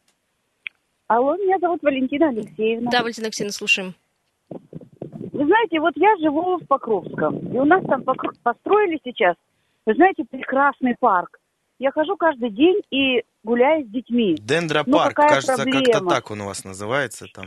Алло, 1.08 1.34
меня 1.36 1.58
зовут 1.58 1.82
Валентина 1.82 2.28
Алексеевна. 2.28 2.90
Да, 2.90 3.02
Валентина 3.02 3.26
Алексеевна, 3.26 3.52
слушаем. 3.52 3.94
Вы 5.32 5.46
знаете, 5.46 5.80
вот 5.80 5.94
я 5.96 6.16
живу 6.18 6.58
в 6.58 6.66
Покровском, 6.66 7.38
и 7.52 7.58
у 7.58 7.64
нас 7.64 7.82
там 7.86 8.04
построили 8.04 9.00
сейчас, 9.04 9.34
вы 9.86 9.94
знаете, 9.94 10.24
прекрасный 10.24 10.94
парк. 11.00 11.38
Я 11.78 11.90
хожу 11.92 12.16
каждый 12.16 12.50
день 12.50 12.80
и 12.90 13.22
гуляю 13.42 13.86
с 13.86 13.88
детьми. 13.88 14.36
Дендропарк, 14.38 15.16
какая 15.16 15.40
кажется, 15.40 15.64
как-то 15.64 16.04
так 16.04 16.30
он 16.30 16.42
у 16.42 16.46
вас 16.46 16.64
называется 16.64 17.26
там. 17.34 17.46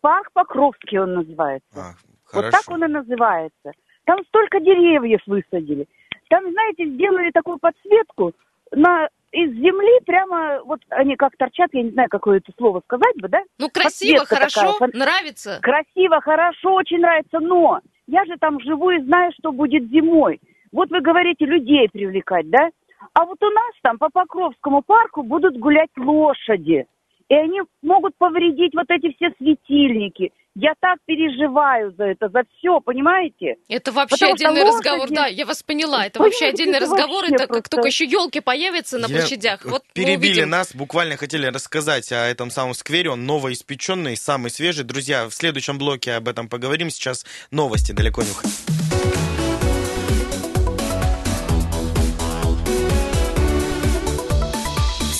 Парк 0.00 0.30
Покровский 0.32 0.98
он 0.98 1.14
называется. 1.14 1.68
А, 1.74 1.94
Вот 2.32 2.44
хорошо. 2.44 2.50
так 2.52 2.70
он 2.70 2.84
и 2.84 2.88
называется. 2.88 3.72
Там 4.04 4.24
столько 4.28 4.60
деревьев 4.60 5.20
высадили. 5.26 5.86
Там, 6.28 6.50
знаете, 6.50 6.86
сделали 6.86 7.30
такую 7.30 7.58
подсветку 7.58 8.32
на 8.72 9.08
из 9.34 9.50
земли 9.50 10.00
прямо, 10.06 10.60
вот 10.64 10.80
они 10.90 11.16
как 11.16 11.36
торчат, 11.36 11.70
я 11.72 11.82
не 11.82 11.90
знаю, 11.90 12.08
какое 12.08 12.38
это 12.38 12.52
слово 12.56 12.80
сказать 12.84 13.16
бы, 13.16 13.28
да? 13.28 13.40
Ну, 13.58 13.68
красиво, 13.68 14.20
Подсветка 14.20 14.36
хорошо, 14.36 14.72
такая, 14.78 14.90
нравится. 14.94 15.58
Красиво, 15.60 16.20
хорошо, 16.20 16.74
очень 16.74 17.00
нравится, 17.00 17.40
но 17.40 17.80
я 18.06 18.24
же 18.26 18.36
там 18.38 18.60
живу 18.60 18.90
и 18.90 19.02
знаю, 19.02 19.32
что 19.38 19.50
будет 19.50 19.90
зимой. 19.90 20.40
Вот 20.70 20.90
вы 20.90 21.00
говорите, 21.00 21.46
людей 21.46 21.88
привлекать, 21.88 22.48
да? 22.48 22.70
А 23.12 23.24
вот 23.24 23.42
у 23.42 23.50
нас 23.50 23.72
там 23.82 23.98
по 23.98 24.08
Покровскому 24.08 24.82
парку 24.82 25.22
будут 25.22 25.58
гулять 25.58 25.90
лошади. 25.96 26.86
И 27.28 27.34
они 27.34 27.62
могут 27.82 28.14
повредить 28.16 28.74
вот 28.74 28.86
эти 28.88 29.14
все 29.14 29.30
светильники. 29.38 30.32
Я 30.56 30.74
так 30.80 30.98
переживаю 31.04 31.92
за 31.98 32.04
это, 32.04 32.28
за 32.28 32.42
все, 32.56 32.78
понимаете? 32.80 33.56
Это 33.68 33.90
вообще 33.90 34.14
Потому 34.14 34.34
отдельный 34.34 34.62
разговор. 34.62 35.00
лошади- 35.00 35.14
Да, 35.16 35.26
я 35.26 35.46
вас 35.46 35.62
поняла. 35.64 36.06
Это 36.06 36.20
Понимаете, 36.20 36.44
вообще 36.44 36.46
отдельный 36.54 36.76
это 36.76 36.86
разговор. 36.86 37.22
вообще 37.22 37.34
Это 37.34 37.38
как 37.38 37.48
просто- 37.48 37.70
только 37.70 37.88
еще 37.88 38.04
елки 38.04 38.38
появятся 38.40 38.98
на 38.98 39.06
Я- 39.06 39.16
площадях. 39.18 39.64
Вот 39.64 39.82
Перебили 39.94 40.42
нас, 40.44 40.72
буквально 40.72 41.16
хотели 41.16 41.46
рассказать 41.46 42.12
о 42.12 42.24
этом 42.24 42.50
самом 42.50 42.74
сквере. 42.74 43.10
Он 43.10 43.26
новоиспеченный, 43.26 44.16
самый 44.16 44.50
свежий. 44.52 44.84
Друзья, 44.84 45.26
в 45.28 45.32
следующем 45.34 45.76
блоке 45.76 46.12
об 46.12 46.28
этом 46.28 46.48
поговорим. 46.48 46.88
Сейчас 46.90 47.26
новости, 47.50 47.90
далеко 47.90 48.22
не 48.22 48.30
уходите. 48.30 48.54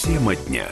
Тема 0.02 0.36
дня. 0.36 0.66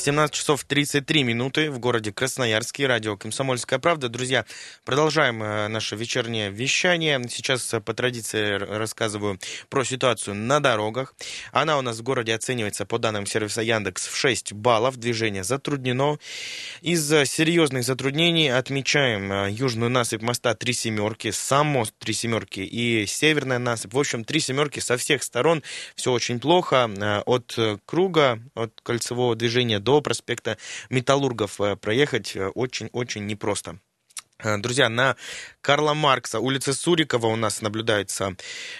17 0.00 0.34
часов 0.34 0.64
33 0.64 1.24
минуты 1.24 1.70
в 1.70 1.78
городе 1.78 2.10
Красноярске. 2.10 2.86
Радио 2.86 3.18
«Комсомольская 3.18 3.78
правда». 3.78 4.08
Друзья, 4.08 4.46
продолжаем 4.86 5.42
э, 5.42 5.68
наше 5.68 5.94
вечернее 5.94 6.50
вещание. 6.50 7.22
Сейчас 7.28 7.74
э, 7.74 7.80
по 7.82 7.92
традиции 7.92 8.54
рассказываю 8.54 9.38
про 9.68 9.84
ситуацию 9.84 10.36
на 10.36 10.60
дорогах. 10.60 11.14
Она 11.52 11.76
у 11.76 11.82
нас 11.82 11.98
в 11.98 12.02
городе 12.02 12.34
оценивается 12.34 12.86
по 12.86 12.98
данным 12.98 13.26
сервиса 13.26 13.60
Яндекс 13.60 14.06
в 14.06 14.16
6 14.16 14.54
баллов. 14.54 14.96
Движение 14.96 15.44
затруднено. 15.44 16.18
Из 16.80 17.12
э, 17.12 17.26
серьезных 17.26 17.84
затруднений 17.84 18.50
отмечаем 18.50 19.48
южную 19.48 19.90
насыпь 19.90 20.22
моста 20.22 20.54
«Три 20.54 20.72
семерки», 20.72 21.30
сам 21.30 21.66
мост 21.66 21.92
«Три 21.98 22.14
семерки» 22.14 22.60
и 22.60 23.04
северная 23.04 23.58
насыпь. 23.58 23.92
В 23.92 23.98
общем, 23.98 24.24
«Три 24.24 24.40
семерки» 24.40 24.80
со 24.80 24.96
всех 24.96 25.22
сторон. 25.22 25.62
Все 25.94 26.10
очень 26.10 26.40
плохо. 26.40 26.90
От 27.26 27.58
круга, 27.84 28.40
от 28.54 28.72
кольцевого 28.82 29.36
движения 29.36 29.78
до 29.78 29.89
проспекта 30.00 30.56
Металлургов 30.90 31.60
э, 31.60 31.74
проехать 31.74 32.36
э, 32.36 32.48
очень-очень 32.48 33.26
непросто. 33.26 33.80
Э, 34.42 34.56
Друзья, 34.58 34.88
на 34.88 35.16
Карла 35.60 35.94
Маркса, 35.94 36.40
улице 36.40 36.72
Сурикова 36.72 37.26
у 37.26 37.36
нас 37.36 37.60
наблюдается 37.60 38.34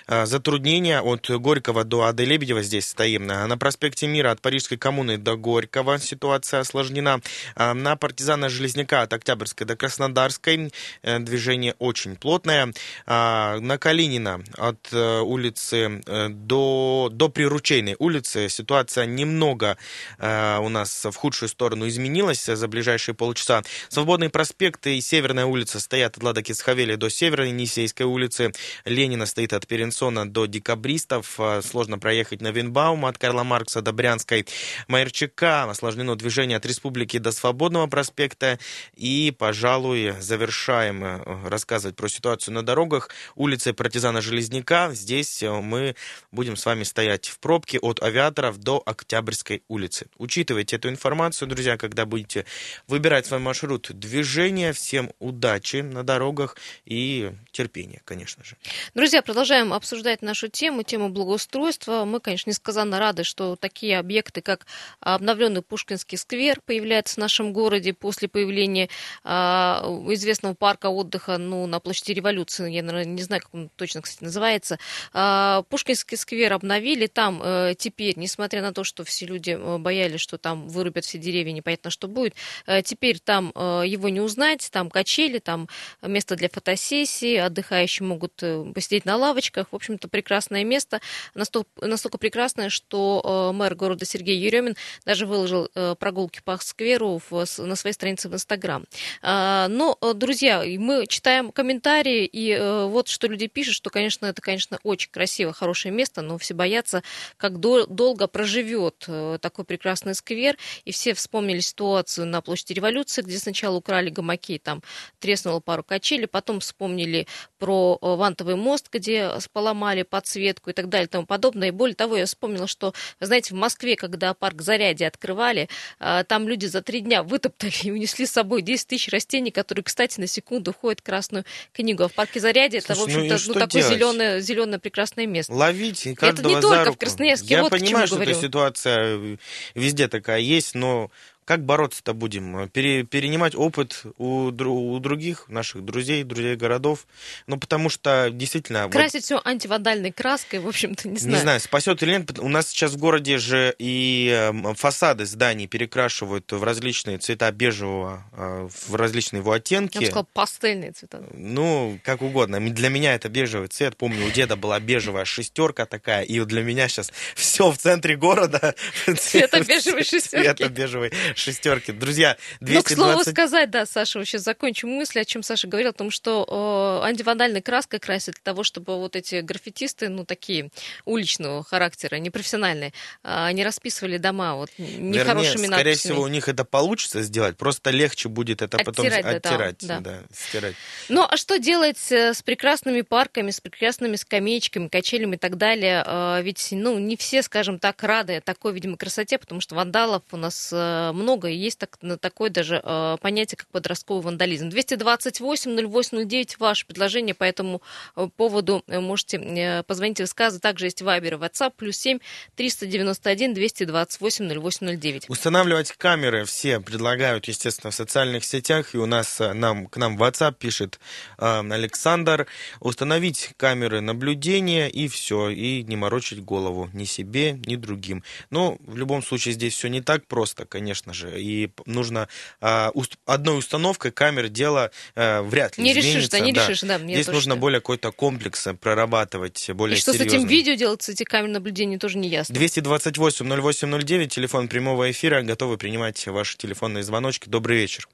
э, 0.07 0.25
затруднение 0.27 1.01
от 1.01 1.29
Горького 1.31 1.85
до 1.85 2.05
Ады 2.05 2.25
Лебедева 2.25 2.63
здесь 2.63 2.87
стоим. 2.87 3.27
На 3.27 3.59
проспекте 3.59 4.07
Мира 4.07 4.31
от 4.31 4.41
Парижской 4.41 4.79
коммуны 4.79 5.19
до 5.19 5.37
Горького 5.37 5.99
ситуация 5.99 6.61
осложнена. 6.61 7.21
Э, 7.57 7.75
На 7.75 7.97
партизана 7.97 8.49
Железняка 8.49 9.03
от 9.03 9.13
Октябрьской 9.13 9.67
до 9.67 9.77
Краснодарской 9.77 10.73
движение 11.03 11.75
очень 11.79 12.17
плотное. 12.17 12.73
На 13.07 13.79
Калинина 13.79 14.43
от 14.57 14.93
улицы 14.93 16.01
до, 16.31 17.09
до 17.13 17.29
Приручейной 17.29 17.97
улицы 17.99 18.49
ситуация 18.49 19.07
немного 19.07 19.77
у 20.19 20.69
нас 20.69 21.05
в 21.05 21.15
худшую 21.15 21.49
сторону 21.49 21.89
изменилась 21.89 22.45
за 22.45 22.69
ближайшие 22.69 23.15
полчаса. 23.15 23.63
Свободные 23.89 24.31
проспекты 24.31 24.97
и 24.97 25.01
Северная 25.01 25.47
улица 25.51 25.81
стоят 25.81 26.17
от 26.17 26.23
Лада 26.23 26.43
Кисхавели 26.43 26.95
до 26.95 27.11
Северной 27.11 27.49
Енисейской 27.49 28.07
улицы. 28.07 28.53
Ленина 28.85 29.27
стоит 29.27 29.53
от 29.53 29.67
Перенсона 29.67 30.29
до 30.29 30.47
Декабристов. 30.47 31.35
Э, 31.39 31.61
Сложно 31.63 31.99
проехать 31.99 32.41
на 32.41 32.49
Винбаума 32.53 33.09
от 33.09 33.19
Карла 33.19 33.43
Маркса 33.43 33.83
до 33.83 33.93
Брянской. 33.93 34.47
Майерчака 34.89 35.65
осложнено 35.65 36.17
движение 36.17 36.57
от 36.57 36.67
Республики 36.67 37.19
до 37.19 37.33
Свободного 37.33 37.87
проспекта. 37.87 38.59
И, 38.95 39.35
пожалуй, 39.37 40.15
завершаем 40.21 41.05
э, 41.05 41.49
рассказывать 41.49 41.97
про 41.97 42.09
ситуацию 42.09 42.55
на 42.55 42.63
дорогах. 42.63 43.11
Улица 43.35 43.75
Партизана 43.75 44.21
Железняка. 44.21 44.93
Здесь 44.95 45.43
э, 45.43 45.51
мы 45.51 45.97
будем 46.33 46.57
с 46.57 46.65
вами 46.65 46.85
стоять 46.85 47.29
в 47.29 47.39
пробке 47.41 47.79
от 47.79 48.03
Авиаторов 48.03 48.59
до 48.59 48.83
Октябрьской 48.87 49.63
улицы. 49.69 50.07
Учитывайте 50.17 50.77
эту 50.77 50.89
информацию, 50.89 51.49
друзья, 51.49 51.77
когда 51.77 52.07
будете 52.07 52.47
выбирать 52.87 53.27
свой 53.27 53.41
маршрут 53.41 53.91
движения. 53.93 54.73
Всем 54.73 55.11
удачи 55.19 55.40
на 55.41 56.03
дорогах 56.03 56.57
и 56.85 57.33
терпения, 57.53 58.03
конечно 58.05 58.45
же. 58.45 58.57
Друзья, 58.95 59.23
продолжаем 59.23 59.73
обсуждать 59.73 60.23
нашу 60.23 60.49
тему, 60.49 60.83
тему 60.83 61.09
благоустройства. 61.09 62.05
Мы, 62.05 62.21
конечно, 62.21 62.51
несказанно 62.51 62.99
рады, 62.99 63.25
что 63.25 63.57
такие 63.57 63.99
объекты, 63.99 64.41
как 64.41 64.67
обновленный 65.01 65.63
Пушкинский 65.63 66.19
сквер, 66.19 66.61
появляются 66.65 67.15
в 67.15 67.19
нашем 67.19 67.53
городе 67.53 67.93
после 67.93 68.29
появления 68.29 68.89
а, 69.25 69.83
известного 70.11 70.55
парка 70.55 70.89
отдыха 70.89 71.39
ну, 71.39 71.67
на 71.67 71.81
площади 71.81 72.13
Революции. 72.13 72.71
Я, 72.71 72.83
наверное, 72.83 73.13
не 73.13 73.23
знаю, 73.23 73.43
как 73.43 73.55
он 73.55 73.71
точно, 73.77 74.03
кстати, 74.03 74.25
называется. 74.25 74.79
А, 75.13 75.63
Пушкинский 75.69 76.17
сквер 76.17 76.53
обновили. 76.53 77.07
Там 77.07 77.41
э, 77.43 77.75
теперь, 77.79 78.19
несмотря 78.19 78.63
на 78.63 78.73
то, 78.73 78.85
что 78.85 79.05
все 79.05 79.27
люди 79.27 79.51
э, 79.59 79.79
боялись, 79.79 80.21
что 80.21 80.39
там 80.39 80.69
вырубят 80.69 81.05
все 81.05 81.19
деревья, 81.19 81.53
непонятно, 81.53 81.91
что 81.91 82.09
будет, 82.09 82.35
э, 82.67 82.83
теперь 82.83 83.19
там 83.19 83.53
его 83.57 84.09
не 84.09 84.21
узнать, 84.21 84.69
там 84.71 84.91
качели, 84.91 85.20
там 85.29 85.69
место 86.03 86.37
для 86.37 86.49
фотосессии, 86.49 87.37
отдыхающие 87.37 88.07
могут 88.07 88.43
э, 88.43 88.65
посидеть 88.75 89.05
на 89.05 89.17
лавочках. 89.17 89.69
В 89.71 89.77
общем-то, 89.77 90.09
прекрасное 90.09 90.65
место. 90.65 91.01
Настолько, 91.35 91.71
настолько 91.87 92.19
прекрасное, 92.19 92.69
что 92.71 93.51
э, 93.53 93.57
мэр 93.57 93.75
города 93.75 94.05
Сергей 94.05 94.39
Еремин 94.39 94.77
даже 95.05 95.27
выложил 95.27 95.69
э, 95.75 95.95
прогулки 95.99 96.41
по 96.45 96.57
скверу 96.59 97.21
в, 97.31 97.47
на 97.59 97.77
своей 97.77 97.95
странице 97.95 98.29
в 98.29 98.35
Инстаграм. 98.35 98.85
А, 99.23 99.69
Но, 99.69 99.99
друзья, 100.15 100.63
мы 100.79 101.07
читаем 101.07 101.53
комментарии, 101.53 102.25
и 102.25 102.57
вот 102.87 103.09
что 103.09 103.27
люди 103.27 103.47
пишут, 103.47 103.75
что, 103.75 103.91
конечно, 103.91 104.27
это, 104.27 104.41
конечно, 104.43 104.79
очень 104.83 105.11
красиво, 105.11 105.53
хорошее 105.53 105.93
место, 105.95 106.23
но 106.23 106.39
все 106.39 106.55
боятся, 106.55 107.03
как 107.37 107.59
дол- 107.59 107.87
долго 107.87 108.27
проживет 108.27 109.07
такой 109.41 109.65
прекрасный 109.65 110.15
сквер. 110.15 110.57
И 110.85 110.93
все 110.93 111.15
вспомнили 111.15 111.61
ситуацию 111.61 112.27
на 112.27 112.41
площади 112.41 112.73
революции, 112.73 113.23
где 113.23 113.39
сначала 113.39 113.77
украли 113.77 114.11
гамаки, 114.11 114.59
там 114.59 114.83
треснуло 115.21 115.61
пару 115.61 115.85
качелей, 115.85 116.27
потом 116.27 116.61
вспомнили 116.61 117.27
про 117.59 117.99
э, 118.01 118.15
вантовый 118.17 118.57
мост, 118.57 118.89
где 118.91 119.31
поломали 119.53 120.03
подсветку 120.03 120.71
и 120.71 120.73
так 120.73 120.89
далее 120.89 121.07
и 121.07 121.11
тому 121.11 121.27
подобное. 121.27 121.69
И 121.69 121.71
более 121.71 121.95
того, 121.95 122.17
я 122.17 122.27
вспомнила, 122.27 122.67
что, 122.67 122.95
знаете, 123.21 123.55
в 123.55 123.59
Москве, 123.59 123.97
когда 123.97 124.35
парк 124.35 124.63
Зарядье 124.63 125.07
открывали, 125.07 125.69
э, 126.01 126.25
там 126.27 126.49
люди 126.49 126.67
за 126.67 126.83
три 126.83 127.01
дня 127.01 127.23
вытоптали 127.23 127.73
и 127.83 127.91
унесли 127.91 128.27
с 128.27 128.33
собой 128.33 128.63
10 128.63 128.89
тысяч 128.89 129.09
растений, 129.11 129.51
которые, 129.51 129.85
кстати, 129.85 130.19
на 130.19 130.27
секунду 130.27 130.73
входят 130.73 131.01
в 131.01 131.03
Красную 131.03 131.45
книгу. 131.73 132.05
А 132.05 132.09
в 132.09 132.15
парке 132.15 132.41
Зарядье 132.41 132.81
это, 132.81 132.95
в 132.95 132.99
ну 132.99 133.05
общем-то, 133.05 133.39
что 133.39 133.55
ну, 133.55 133.61
такое 133.61 133.83
зеленое, 133.83 134.41
зеленое 134.41 134.79
прекрасное 134.79 135.27
место. 135.27 135.53
Ловить 135.53 136.07
и 136.07 136.13
Это 136.13 136.21
каждого 136.21 136.49
не 136.49 136.55
за 136.57 136.61
только 136.63 136.83
в 136.83 136.87
руку. 136.87 136.99
Красноярске, 136.99 137.55
Я 137.55 137.63
вот 137.63 137.71
понимаю, 137.71 138.07
что 138.07 138.23
эта 138.23 138.35
ситуация 138.35 139.19
э, 139.19 139.37
везде 139.75 140.09
такая 140.09 140.41
есть, 140.41 140.75
но 140.75 141.11
как 141.51 141.65
бороться-то 141.65 142.15
будем? 142.15 142.69
Пере- 142.69 143.03
перенимать 143.03 143.57
опыт 143.57 144.05
у, 144.19 144.53
у 144.53 144.99
других 145.01 145.49
наших 145.49 145.85
друзей, 145.85 146.23
друзей 146.23 146.55
городов? 146.55 147.09
Ну, 147.49 147.57
потому 147.59 147.89
что 147.89 148.31
действительно... 148.31 148.85
вот- 148.85 148.93
Красить 148.93 149.25
все 149.25 149.41
антивандальной 149.45 150.13
краской, 150.13 150.61
в 150.61 150.69
общем-то, 150.69 151.09
не 151.09 151.17
знаю. 151.17 151.35
Не 151.35 151.43
знаю, 151.43 151.59
спасет 151.61 152.05
или 152.05 152.13
нет. 152.13 152.39
У 152.39 152.49
нас 152.49 152.69
сейчас 152.69 152.93
в 152.93 152.99
городе 152.99 153.39
же 153.39 153.75
и 153.81 154.29
эм, 154.33 154.77
фасады 154.77 155.27
зданий 155.27 155.67
перекрашивают 155.67 156.53
в 156.53 156.63
различные 156.63 157.19
цвета 157.19 157.51
бежевого, 157.51 158.23
э, 158.33 158.69
в 158.87 158.95
различные 158.95 159.41
его 159.41 159.51
оттенки. 159.51 159.97
Я 159.97 160.01
бы 160.03 160.07
сказала, 160.07 160.27
пастельные 160.33 160.93
цвета. 160.93 161.21
Ну, 161.33 161.99
как 162.05 162.23
угодно. 162.23 162.61
Для 162.61 162.91
меня 162.91 163.17
это 163.17 163.29
бежевый 163.29 163.67
цвет. 163.67 163.97
Помню, 163.97 164.25
у 164.25 164.31
деда 164.31 164.55
была 164.55 164.79
бежевая 164.79 165.25
шестерка 165.25 165.85
такая, 165.85 166.23
и 166.23 166.39
вот 166.39 166.47
для 166.47 166.63
меня 166.63 166.87
сейчас 166.87 167.13
все 167.35 167.73
в 167.73 167.77
центре 167.77 168.15
города. 168.15 168.77
Цвета 169.19 169.59
бежевой 169.65 170.05
шестерки. 170.05 170.45
Цвета 170.45 170.69
бежевой 170.69 171.11
шестерки. 171.41 171.93
Друзья, 171.93 172.37
Ну, 172.61 172.83
к 172.83 172.89
слову 172.89 173.23
220... 173.23 173.33
сказать, 173.33 173.71
да, 173.71 173.87
Саша, 173.87 174.19
вообще 174.19 174.39
закончу 174.39 174.87
мысль, 174.87 175.21
о 175.21 175.25
чем 175.25 175.43
Саша 175.43 175.67
говорил, 175.67 175.91
о 175.91 175.93
том, 175.93 176.11
что 176.11 177.01
э, 177.03 177.07
антивандальной 177.07 177.63
краской 177.63 177.99
красят 177.99 178.35
для 178.35 178.43
того, 178.43 178.63
чтобы 178.65 178.97
вот 178.97 179.17
эти 179.17 179.41
граффитисты, 179.41 180.09
ну, 180.09 180.25
такие 180.25 180.71
уличного 181.05 181.65
характера, 181.65 182.17
непрофессиональные, 182.17 182.93
э, 183.25 183.53
не 183.53 183.65
расписывали 183.65 184.19
дома 184.19 184.55
вот 184.55 184.71
нехорошими 184.79 185.63
Вернее, 185.63 185.67
скорее 185.67 185.69
надписями. 185.69 186.13
всего, 186.13 186.23
у 186.23 186.29
них 186.29 186.49
это 186.49 186.65
получится 186.65 187.23
сделать, 187.23 187.57
просто 187.57 187.91
легче 187.91 188.29
будет 188.29 188.63
это 188.63 188.79
потом 188.79 189.07
Оттирать, 189.07 189.25
да, 189.25 189.31
да, 189.31 189.37
оттирать, 189.37 189.77
да. 189.81 190.01
да, 190.01 190.19
стирать. 190.33 190.75
Ну, 191.09 191.27
а 191.29 191.37
что 191.37 191.59
делать 191.59 192.01
э, 192.13 192.35
с 192.35 192.43
прекрасными 192.43 193.01
парками, 193.03 193.51
с 193.51 193.61
прекрасными 193.61 194.17
скамеечками, 194.17 194.89
качелями 194.89 195.37
и 195.37 195.39
так 195.39 195.57
далее? 195.57 196.05
Э, 196.07 196.41
Ведь, 196.43 196.69
ну, 196.73 196.99
не 196.99 197.17
все, 197.17 197.43
скажем 197.43 197.79
так, 197.79 198.03
рады 198.03 198.41
такой, 198.45 198.73
видимо, 198.73 198.97
красоте, 198.97 199.39
потому 199.39 199.61
что 199.61 199.75
вандалов 199.75 200.23
у 200.33 200.37
нас 200.37 200.71
э, 200.73 201.13
много, 201.21 201.49
и 201.49 201.55
есть 201.55 201.79
так, 201.79 201.99
такое 202.21 202.51
даже 202.51 202.81
э, 202.83 203.17
понятие, 203.21 203.59
как 203.59 203.69
подростковый 203.69 204.23
вандализм. 204.23 204.69
228-08-09, 204.69 206.57
ваше 206.59 206.87
предложение 206.87 207.35
по 207.35 207.45
этому 207.45 207.83
э, 208.17 208.29
поводу 208.37 208.83
э, 208.87 209.01
можете 209.01 209.37
э, 209.39 209.83
позвонить 209.83 210.21
и 210.21 210.23
высказывать. 210.23 210.63
Также 210.63 210.87
есть 210.87 211.03
Вайбер 211.03 211.35
и 211.35 211.37
WhatsApp, 211.37 211.73
плюс 211.77 211.97
7 211.97 212.19
391 212.57 213.55
228 213.55 214.49
0809. 214.49 215.29
Устанавливать 215.29 215.93
камеры 215.93 216.45
все 216.45 216.81
предлагают, 216.81 217.47
естественно, 217.47 217.91
в 217.91 217.95
социальных 217.95 218.45
сетях. 218.45 218.95
И 218.95 218.99
у 218.99 219.07
нас 219.07 219.41
э, 219.41 219.53
нам, 219.53 219.87
к 219.87 219.97
нам 219.97 220.17
в 220.17 220.23
WhatsApp 220.23 220.55
пишет 220.59 221.01
э, 221.39 221.61
Александр. 221.71 222.47
Установить 222.81 223.51
камеры 223.57 224.01
наблюдения 224.01 224.89
и 224.89 225.09
все. 225.09 225.51
И 225.51 225.83
не 225.83 225.97
морочить 225.97 226.43
голову 226.43 226.91
ни 226.93 227.05
себе, 227.05 227.53
ни 227.67 227.77
другим. 227.77 228.23
Но 228.51 228.79
в 228.81 228.97
любом 228.97 229.23
случае 229.23 229.55
здесь 229.55 229.75
все 229.75 229.89
не 229.89 230.01
так 230.01 230.27
просто, 230.27 230.65
конечно 230.65 231.10
же. 231.13 231.41
И 231.41 231.71
нужно 231.87 232.29
э, 232.61 232.91
уст- 232.95 233.19
одной 233.27 233.59
установкой 233.59 234.11
камер 234.13 234.49
дело 234.49 234.91
э, 235.15 235.41
вряд 235.43 235.77
ли 235.79 235.85
Не 235.85 235.93
решишь, 235.93 236.11
изменится. 236.11 236.39
да, 236.39 236.41
не 236.45 236.53
решишь, 236.53 236.81
да. 236.83 236.99
мне 236.99 237.15
Здесь 237.15 237.29
нужно 237.29 237.55
так. 237.55 237.61
более 237.61 237.81
какой-то 237.81 238.13
комплекс 238.13 238.67
э, 238.67 238.75
прорабатывать, 238.75 239.71
более 239.75 239.97
И 239.97 240.01
что 240.01 240.13
с 240.13 240.17
серьезный. 240.17 240.39
этим 240.41 240.49
видео 240.49 240.75
делать, 240.75 241.03
с 241.03 241.09
этих 241.09 241.27
камер 241.27 241.49
наблюдения, 241.51 241.99
тоже 241.99 242.19
не 242.19 242.29
ясно. 242.29 242.55
228 242.55 243.47
0809, 243.47 244.33
телефон 244.33 244.69
прямого 244.69 245.11
эфира. 245.11 245.43
Готовы 245.43 245.77
принимать 245.79 246.27
ваши 246.27 246.57
телефонные 246.57 247.03
звоночки. 247.03 247.49
Добрый 247.49 247.77
вечер. 247.79 248.07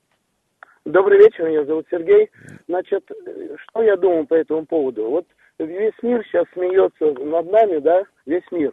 Добрый 0.84 1.18
вечер, 1.18 1.44
меня 1.48 1.64
зовут 1.64 1.86
Сергей. 1.90 2.30
Значит, 2.68 3.02
э, 3.10 3.56
что 3.68 3.82
я 3.82 3.96
думаю 3.96 4.26
по 4.26 4.34
этому 4.34 4.64
поводу? 4.66 5.04
Вот 5.10 5.26
весь 5.58 5.94
мир 6.02 6.22
сейчас 6.26 6.44
смеется 6.54 7.06
над 7.24 7.50
нами, 7.50 7.78
да, 7.80 8.02
весь 8.26 8.44
мир, 8.52 8.72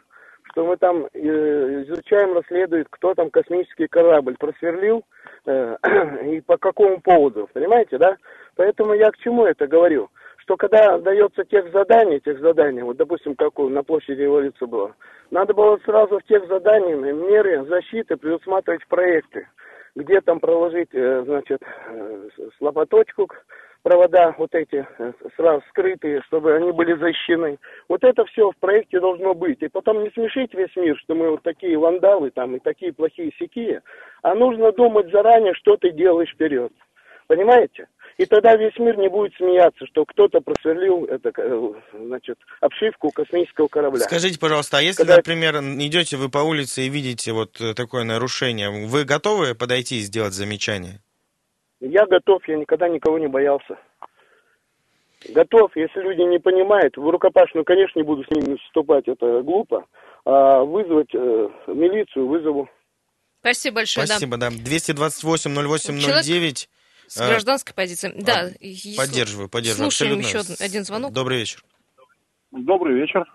что 0.53 0.65
мы 0.65 0.77
там 0.77 1.07
э, 1.13 1.83
изучаем, 1.83 2.33
расследуем, 2.33 2.85
кто 2.91 3.15
там 3.15 3.31
космический 3.31 3.87
корабль 3.87 4.35
просверлил 4.37 5.03
э, 5.45 5.75
и 6.25 6.41
по 6.41 6.57
какому 6.57 7.01
поводу, 7.01 7.49
понимаете, 7.53 7.97
да? 7.97 8.15
Поэтому 8.55 8.93
я 8.93 9.09
к 9.09 9.17
чему 9.17 9.45
это 9.45 9.65
говорю? 9.65 10.09
Что 10.37 10.55
когда 10.55 10.99
дается 10.99 11.43
тех 11.45 11.71
задание, 11.71 12.19
тех 12.19 12.39
заданий, 12.39 12.83
вот 12.83 12.97
допустим, 12.97 13.35
как 13.35 13.57
на 13.57 13.81
площади 13.81 14.21
революции 14.21 14.65
было, 14.65 14.93
надо 15.31 15.53
было 15.55 15.79
сразу 15.85 16.19
в 16.19 16.23
тех 16.23 16.47
заданиях 16.47 16.99
меры 16.99 17.65
защиты 17.65 18.15
предусматривать 18.15 18.85
проекты 18.87 19.47
где 19.95 20.21
там 20.21 20.39
проложить, 20.39 20.89
э, 20.93 21.23
значит, 21.23 21.61
слаботочку, 22.57 23.27
провода 23.83 24.33
вот 24.37 24.55
эти 24.55 24.87
э, 24.97 25.13
сразу 25.35 25.61
скрытые, 25.69 26.21
чтобы 26.27 26.55
они 26.55 26.71
были 26.71 26.97
защищены. 26.97 27.57
Вот 27.87 28.03
это 28.03 28.25
все 28.25 28.49
в 28.49 28.57
проекте 28.57 28.99
должно 28.99 29.33
быть. 29.35 29.61
И 29.61 29.67
потом 29.67 30.03
не 30.03 30.09
смешить 30.11 30.53
весь 30.53 30.75
мир, 30.75 30.97
что 30.99 31.13
мы 31.13 31.29
вот 31.29 31.43
такие 31.43 31.77
вандалы 31.77 32.31
там 32.31 32.55
и 32.55 32.59
такие 32.59 32.93
плохие 32.93 33.31
сякие, 33.37 33.81
а 34.23 34.33
нужно 34.33 34.71
думать 34.71 35.11
заранее, 35.11 35.53
что 35.53 35.77
ты 35.77 35.91
делаешь 35.91 36.31
вперед. 36.33 36.71
Понимаете? 37.27 37.87
И 38.17 38.25
тогда 38.25 38.55
весь 38.55 38.77
мир 38.77 38.97
не 38.97 39.09
будет 39.09 39.33
смеяться, 39.35 39.85
что 39.87 40.05
кто-то 40.05 40.39
просверлил 40.39 41.05
это, 41.05 41.31
э, 41.35 41.73
значит, 41.93 42.37
обшивку 42.61 43.11
космического 43.11 43.67
корабля. 43.67 44.01
Скажите, 44.01 44.39
пожалуйста, 44.39 44.77
а 44.77 44.81
если, 44.81 45.03
Когда- 45.03 45.17
например, 45.17 45.55
идете 45.57 46.17
вы 46.17 46.29
по 46.29 46.39
улице 46.39 46.83
и 46.83 46.89
видите 46.89 47.33
вот 47.33 47.59
э, 47.59 47.73
такое 47.73 48.03
нарушение, 48.03 48.69
вы 48.69 49.03
готовы 49.03 49.55
подойти 49.55 49.97
и 49.97 50.01
сделать 50.01 50.33
замечание? 50.33 50.99
Я 51.85 52.05
готов, 52.05 52.47
я 52.47 52.55
никогда 52.57 52.87
никого 52.87 53.19
не 53.19 53.27
боялся. 53.27 53.77
Готов, 55.29 55.75
если 55.75 55.99
люди 56.01 56.21
не 56.21 56.39
понимают, 56.39 56.95
в 56.97 57.09
рукопашную, 57.09 57.65
конечно, 57.65 57.99
не 57.99 58.05
буду 58.05 58.23
с 58.23 58.29
ними 58.31 58.55
вступать, 58.65 59.07
это 59.07 59.41
глупо. 59.41 59.85
А 60.25 60.63
вызвать 60.63 61.13
э, 61.13 61.49
милицию 61.67 62.27
вызову. 62.27 62.69
Спасибо 63.41 63.75
большое, 63.77 64.07
да. 64.07 64.13
Спасибо, 64.13 64.37
да. 64.37 64.49
228 64.49 65.51
0809. 65.53 66.69
С 67.07 67.19
А, 67.21 67.27
гражданской 67.27 67.73
позиции. 67.75 68.13
Да, 68.17 68.47
и- 68.61 68.95
Поддерживаю, 68.97 69.49
поддерживаю. 69.49 69.91
Слушаем 69.91 70.19
абсолютно. 70.19 70.53
еще 70.53 70.63
один- 70.63 70.83
звонок. 70.85 71.11
Добрый 71.11 71.39
вечер. 71.39 71.61
Добрый 72.51 72.95
вечер. 72.95 73.25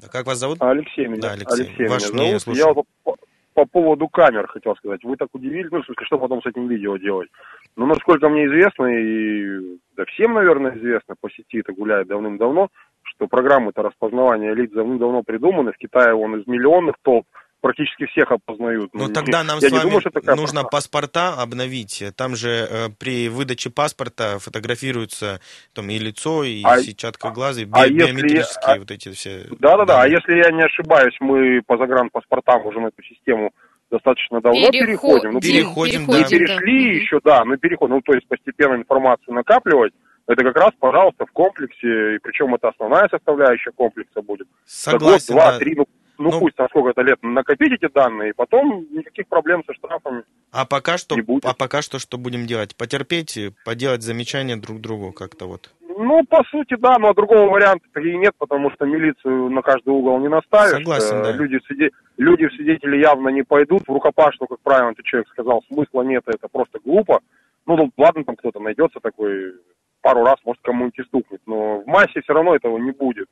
Да, 0.00 0.08
Как 0.08 0.26
вас 0.26 0.38
зовут? 0.38 0.58
Алексей 0.62 1.06
меня, 1.06 1.20
Да, 1.20 1.32
Алексей. 1.32 1.64
Алексей 1.64 1.88
Ваше 1.88 2.06
меня 2.06 2.14
мнение 2.14 2.38
зовут. 2.38 2.42
слушаю. 2.58 2.66
Я 2.76 2.82
по, 3.02 3.16
по 3.54 3.64
поводу 3.66 4.06
камер 4.08 4.46
хотел 4.46 4.76
сказать. 4.76 5.02
Вы 5.02 5.16
так 5.16 5.28
удивили, 5.32 5.68
ну, 5.70 5.82
что 5.82 6.18
потом 6.18 6.40
с 6.42 6.46
этим 6.46 6.68
видео 6.68 6.96
делать? 6.96 7.28
Ну, 7.76 7.86
насколько 7.86 8.28
мне 8.28 8.46
известно, 8.46 8.86
и 8.86 9.78
да 9.96 10.04
всем, 10.06 10.34
наверное, 10.34 10.76
известно, 10.76 11.14
по 11.20 11.30
сети 11.30 11.60
это 11.60 11.72
гуляет 11.72 12.08
давным-давно, 12.08 12.68
что 13.02 13.26
программы-то 13.26 13.82
распознавания 13.82 14.54
лиц 14.54 14.70
давным-давно 14.72 15.22
придуманы. 15.22 15.72
В 15.72 15.78
Китае 15.78 16.14
он 16.14 16.40
из 16.40 16.46
миллионных 16.46 16.96
толп 17.02 17.26
практически 17.60 18.06
всех 18.06 18.32
опознают. 18.32 18.90
Ну 18.94 19.08
не- 19.08 19.12
тогда 19.12 19.44
нам 19.44 19.58
я 19.60 19.68
с 19.68 19.72
вами 19.72 19.82
думаю, 19.82 20.00
нужно 20.02 20.12
программа. 20.12 20.68
паспорта 20.70 21.34
обновить. 21.42 22.02
Там 22.16 22.34
же 22.34 22.48
э, 22.48 22.88
при 22.98 23.28
выдаче 23.28 23.70
паспорта 23.70 24.38
фотографируется 24.38 25.40
там 25.74 25.90
и 25.90 25.98
лицо, 25.98 26.44
и 26.44 26.62
А- 26.64 26.78
сетчатка 26.78 27.30
глаза, 27.30 27.60
и 27.62 27.68
а 27.70 27.86
би- 27.88 27.94
если- 27.96 28.06
биометрические 28.12 28.74
а- 28.74 28.78
вот 28.78 28.90
эти 28.90 29.10
все. 29.12 29.46
Да-да-да, 29.58 30.02
а 30.02 30.08
если 30.08 30.36
я 30.36 30.50
не 30.50 30.62
ошибаюсь, 30.62 31.16
мы 31.20 31.60
по 31.66 31.76
загранпаспортам 31.76 32.64
уже 32.66 32.80
на 32.80 32.86
эту 32.88 33.02
систему 33.02 33.52
достаточно 33.90 34.40
давно 34.40 34.70
Переход- 34.70 35.22
переходим. 35.22 35.30
Ну, 35.32 35.40
переходим, 35.40 36.06
да. 36.06 36.24
перешли 36.28 36.96
еще, 37.00 37.20
да, 37.24 37.44
мы 37.44 37.56
переходим. 37.58 37.94
Ну, 37.96 38.00
то 38.02 38.12
есть 38.14 38.26
постепенно 38.28 38.74
информацию 38.76 39.34
накапливать. 39.34 39.92
Это 40.26 40.44
как 40.44 40.56
раз, 40.56 40.70
пожалуйста, 40.78 41.26
в 41.26 41.32
комплексе, 41.32 42.14
и 42.14 42.18
причем 42.22 42.54
это 42.54 42.68
основная 42.68 43.08
составляющая 43.08 43.72
комплекса 43.72 44.22
будет. 44.22 44.46
За 44.66 44.92
год, 44.92 45.00
Согласен, 45.00 45.34
два, 45.34 45.52
да. 45.52 45.58
три, 45.58 45.74
ну, 45.74 45.86
ну, 46.18 46.30
Ну- 46.30 46.38
пусть 46.40 46.56
на 46.58 46.68
сколько-то 46.68 47.02
лет 47.02 47.18
накопить 47.22 47.72
эти 47.72 47.90
данные, 47.92 48.30
и 48.30 48.32
потом 48.32 48.86
никаких 48.92 49.26
проблем 49.26 49.64
со 49.66 49.74
штрафами. 49.74 50.22
А 50.52 50.66
пока 50.66 50.98
что, 50.98 51.16
Не 51.16 51.22
будет. 51.22 51.44
а 51.46 51.54
пока 51.54 51.82
что 51.82 51.98
что 51.98 52.16
будем 52.18 52.46
делать? 52.46 52.76
Потерпеть, 52.76 53.36
и 53.36 53.50
поделать 53.64 54.02
замечания 54.02 54.56
друг 54.56 54.80
другу 54.80 55.12
как-то 55.12 55.46
вот. 55.46 55.70
Ну, 56.02 56.24
по 56.24 56.42
сути, 56.44 56.76
да, 56.78 56.98
но 56.98 57.12
другого 57.12 57.50
варианта 57.50 57.84
и 58.00 58.16
нет, 58.16 58.32
потому 58.38 58.70
что 58.70 58.86
милицию 58.86 59.50
на 59.50 59.60
каждый 59.62 59.88
угол 59.90 60.18
не 60.20 60.28
наставишь. 60.28 60.78
Согласен, 60.78 61.16
Э, 61.16 61.22
да. 61.24 61.32
Люди, 61.32 61.58
свиде- 61.66 61.90
люди 62.20 62.46
в 62.46 62.52
свидетели 62.54 62.98
явно 62.98 63.28
не 63.30 63.42
пойдут. 63.42 63.82
В 63.86 63.92
рукопашную, 63.92 64.48
как 64.48 64.60
правильно 64.60 64.94
ты 64.94 65.02
человек 65.02 65.28
сказал, 65.30 65.62
смысла 65.68 66.02
нет, 66.02 66.22
это 66.26 66.48
просто 66.48 66.78
глупо. 66.84 67.20
Ну, 67.66 67.76
ну, 67.76 67.90
ладно, 67.96 68.24
там 68.24 68.36
кто-то 68.36 68.60
найдется 68.60 69.00
такой, 69.00 69.54
пару 70.02 70.24
раз, 70.24 70.36
может, 70.44 70.62
кому-нибудь 70.62 70.98
и 70.98 71.04
стукнет. 71.04 71.40
Но 71.46 71.80
в 71.80 71.86
массе 71.86 72.20
все 72.20 72.32
равно 72.32 72.54
этого 72.54 72.78
не 72.78 72.92
будет. 72.92 73.28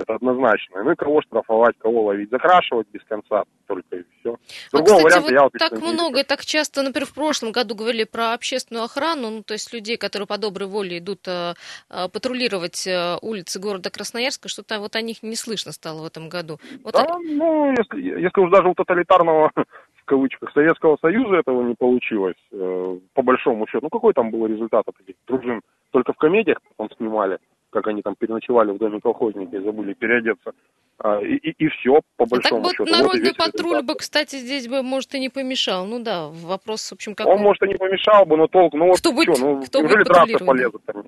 Это 0.00 0.14
однозначно. 0.14 0.82
Ну 0.84 0.92
и 0.92 0.94
кого 0.94 1.22
штрафовать, 1.22 1.76
кого 1.78 2.04
ловить, 2.04 2.30
закрашивать 2.30 2.86
без 2.92 3.02
конца 3.04 3.44
только 3.66 3.96
и 3.96 4.02
все. 4.20 4.34
А, 4.72 4.76
Другого 4.76 4.98
кстати, 4.98 5.04
варианта 5.04 5.20
вот 5.20 5.32
я 5.32 5.42
вот 5.42 5.52
так 5.58 5.82
много 5.82 6.20
и 6.20 6.24
так 6.24 6.44
часто, 6.44 6.82
например, 6.82 7.06
в 7.06 7.14
прошлом 7.14 7.52
году 7.52 7.74
говорили 7.74 8.04
про 8.04 8.32
общественную 8.32 8.84
охрану, 8.84 9.30
ну, 9.30 9.42
то 9.42 9.54
есть 9.54 9.72
людей, 9.72 9.96
которые 9.96 10.26
по 10.26 10.38
доброй 10.38 10.68
воле 10.68 10.98
идут 10.98 11.26
э, 11.26 11.54
э, 11.90 12.08
патрулировать 12.12 12.86
э, 12.86 13.16
улицы 13.20 13.60
города 13.60 13.90
Красноярска, 13.90 14.48
что-то 14.48 14.78
вот 14.80 14.96
о 14.96 15.02
них 15.02 15.22
не 15.22 15.36
слышно 15.36 15.72
стало 15.72 16.02
в 16.02 16.06
этом 16.06 16.28
году. 16.28 16.58
Вот 16.84 16.94
Да, 16.94 17.18
ну, 17.18 17.70
если, 17.70 18.20
если 18.20 18.40
уж 18.40 18.50
даже 18.50 18.68
у 18.68 18.74
тоталитарного, 18.74 19.50
в 19.94 20.04
кавычках, 20.04 20.52
Советского 20.52 20.96
Союза 21.00 21.36
этого 21.36 21.62
не 21.62 21.74
получилось, 21.74 22.36
э, 22.52 22.98
по 23.14 23.22
большому 23.22 23.66
счету, 23.66 23.80
ну 23.82 23.90
какой 23.90 24.14
там 24.14 24.30
был 24.30 24.46
результат 24.46 24.84
от 24.86 24.94
этих 25.00 25.16
дружин? 25.26 25.60
Только 25.90 26.12
в 26.12 26.16
комедиях 26.16 26.58
потом 26.76 26.94
снимали, 26.96 27.38
как 27.70 27.86
они 27.86 28.02
там 28.02 28.14
переночевали 28.16 28.72
в 28.72 28.78
доме 28.78 29.00
колхозника 29.00 29.56
и 29.56 29.60
забыли 29.60 29.94
переодеться. 29.94 30.52
А, 30.98 31.20
и, 31.20 31.36
и, 31.36 31.54
и 31.64 31.68
все, 31.68 32.00
по 32.16 32.24
так 32.24 32.28
большому 32.30 32.62
бы 32.62 32.70
счету. 32.70 32.84
Вот 32.84 32.90
народный 32.90 33.20
весь 33.20 33.36
патруль 33.36 33.70
результат. 33.72 33.86
бы, 33.86 33.94
кстати, 33.94 34.36
здесь 34.36 34.66
бы, 34.66 34.82
может, 34.82 35.14
и 35.14 35.20
не 35.20 35.28
помешал. 35.28 35.86
Ну 35.86 36.02
да, 36.02 36.28
вопрос, 36.28 36.88
в 36.90 36.94
общем, 36.94 37.14
как... 37.14 37.26
Он, 37.28 37.38
может, 37.40 37.62
и 37.62 37.68
не 37.68 37.74
помешал 37.76 38.26
бы, 38.26 38.36
но 38.36 38.48
толк, 38.48 38.74
ну 38.74 38.86
вот 38.86 38.98
Кто 38.98 39.12
будет- 39.12 39.36
чё, 39.36 39.40
ну, 39.40 39.62
кто 39.62 39.80
неужели 39.80 40.02
будет 40.02 40.46
полезут 40.46 40.82
они? 40.86 41.02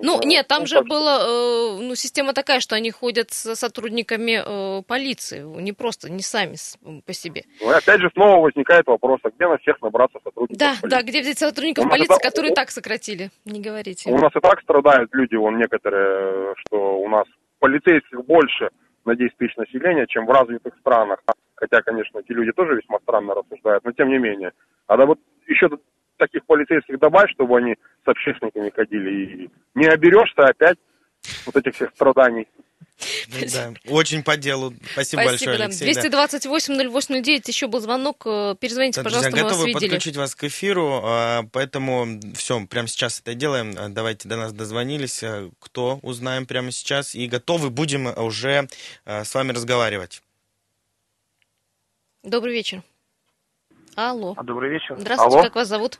Ну, 0.00 0.20
Да. 0.20 0.26
нет, 0.28 0.46
там 0.48 0.60
Ну, 0.60 0.66
же 0.66 0.76
так 0.76 0.86
была, 0.86 1.18
э, 1.22 1.78
ну, 1.80 1.94
система 1.94 2.32
такая, 2.32 2.60
что 2.60 2.74
они 2.76 2.90
ходят 2.90 3.30
с 3.30 3.54
сотрудниками 3.56 4.42
э, 4.44 4.82
полиции, 4.82 5.40
не 5.60 5.72
просто, 5.72 6.10
не 6.10 6.22
сами 6.22 6.54
с- 6.54 6.78
по 7.06 7.12
себе. 7.12 7.42
Ну, 7.60 7.70
и 7.70 7.74
опять 7.74 8.00
же, 8.00 8.10
снова 8.14 8.40
возникает 8.42 8.86
вопрос, 8.86 9.20
а 9.24 9.30
где 9.30 9.48
на 9.48 9.58
всех 9.58 9.80
набраться 9.82 10.18
сотрудников 10.24 10.58
Да, 10.58 10.68
полиции? 10.80 10.88
да, 10.88 11.02
где 11.02 11.20
взять 11.22 11.38
сотрудников 11.38 11.86
У 11.86 11.88
полиции, 11.88 12.14
это- 12.14 12.28
которые 12.30 12.54
так 12.54 12.70
сократили, 12.70 13.30
не 13.44 13.60
говорите. 13.60 14.10
У 14.10 14.18
нас 14.18 14.32
и 14.36 14.40
так 14.40 14.60
страдают 14.62 15.10
люди, 15.14 15.34
вон 15.34 15.58
некоторые, 15.58 16.54
что 16.58 16.98
у 16.98 17.08
нас 17.08 17.26
полицейских 17.58 18.24
больше 18.24 18.70
на 19.04 19.14
10 19.16 19.36
тысяч 19.36 19.56
населения, 19.56 20.06
чем 20.06 20.26
в 20.26 20.30
развитых 20.30 20.74
странах. 20.80 21.20
Хотя, 21.54 21.80
конечно, 21.82 22.18
эти 22.18 22.32
люди 22.32 22.52
тоже 22.52 22.74
весьма 22.76 22.98
странно 23.00 23.34
рассуждают, 23.34 23.84
но 23.84 23.92
тем 23.92 24.08
не 24.08 24.18
менее. 24.18 24.52
А 24.86 24.96
да 24.96 25.06
вот 25.06 25.18
еще 25.46 25.68
таких 26.26 26.44
полицейских 26.46 26.98
добавь, 26.98 27.30
чтобы 27.32 27.58
они 27.58 27.74
с 28.04 28.08
общественниками 28.08 28.70
ходили. 28.70 29.10
И 29.44 29.50
не 29.74 29.86
оберешься 29.86 30.44
опять 30.44 30.78
вот 31.46 31.56
этих 31.56 31.74
всех 31.74 31.90
страданий. 31.94 32.46
Да, 33.52 33.72
очень 33.88 34.22
по 34.22 34.36
делу. 34.36 34.72
Спасибо, 34.92 35.22
Спасибо 35.22 35.24
большое, 35.24 35.58
да. 35.58 35.64
Алексей. 35.64 35.94
да. 35.94 36.00
228 36.02 36.88
08 36.90 37.14
еще 37.46 37.66
был 37.66 37.80
звонок. 37.80 38.22
э, 38.26 38.54
Перезвоните, 38.60 39.00
Да, 39.00 39.04
пожалуйста, 39.04 39.30
друзья, 39.30 39.44
мы 39.44 39.48
вас 39.48 39.52
готовы 39.58 39.68
видели. 39.68 39.88
подключить 39.88 40.16
вас 40.16 40.34
к 40.36 40.44
эфиру, 40.44 41.00
а, 41.02 41.42
поэтому 41.52 42.20
все, 42.34 42.64
прямо 42.66 42.86
сейчас 42.86 43.20
это 43.20 43.34
делаем. 43.34 43.74
А, 43.76 43.88
Давайте 43.88 44.28
до 44.28 44.36
нас 44.36 44.52
дозвонились. 44.52 45.22
А, 45.24 45.50
Кто 45.58 45.98
узнаем 46.02 46.46
прямо 46.46 46.70
сейчас. 46.70 47.14
И 47.16 47.26
готовы 47.26 47.70
будем 47.70 48.06
уже 48.06 48.68
а, 49.04 49.24
с 49.24 49.34
вами 49.34 49.52
разговаривать. 49.52 50.22
Добрый 52.22 52.52
вечер. 52.52 52.82
Алло. 53.96 54.34
Добрый 54.42 54.70
вечер. 54.70 54.96
Здравствуйте, 54.98 55.34
Алло. 55.36 55.42
как 55.44 55.54
вас 55.56 55.68
зовут? 55.68 55.98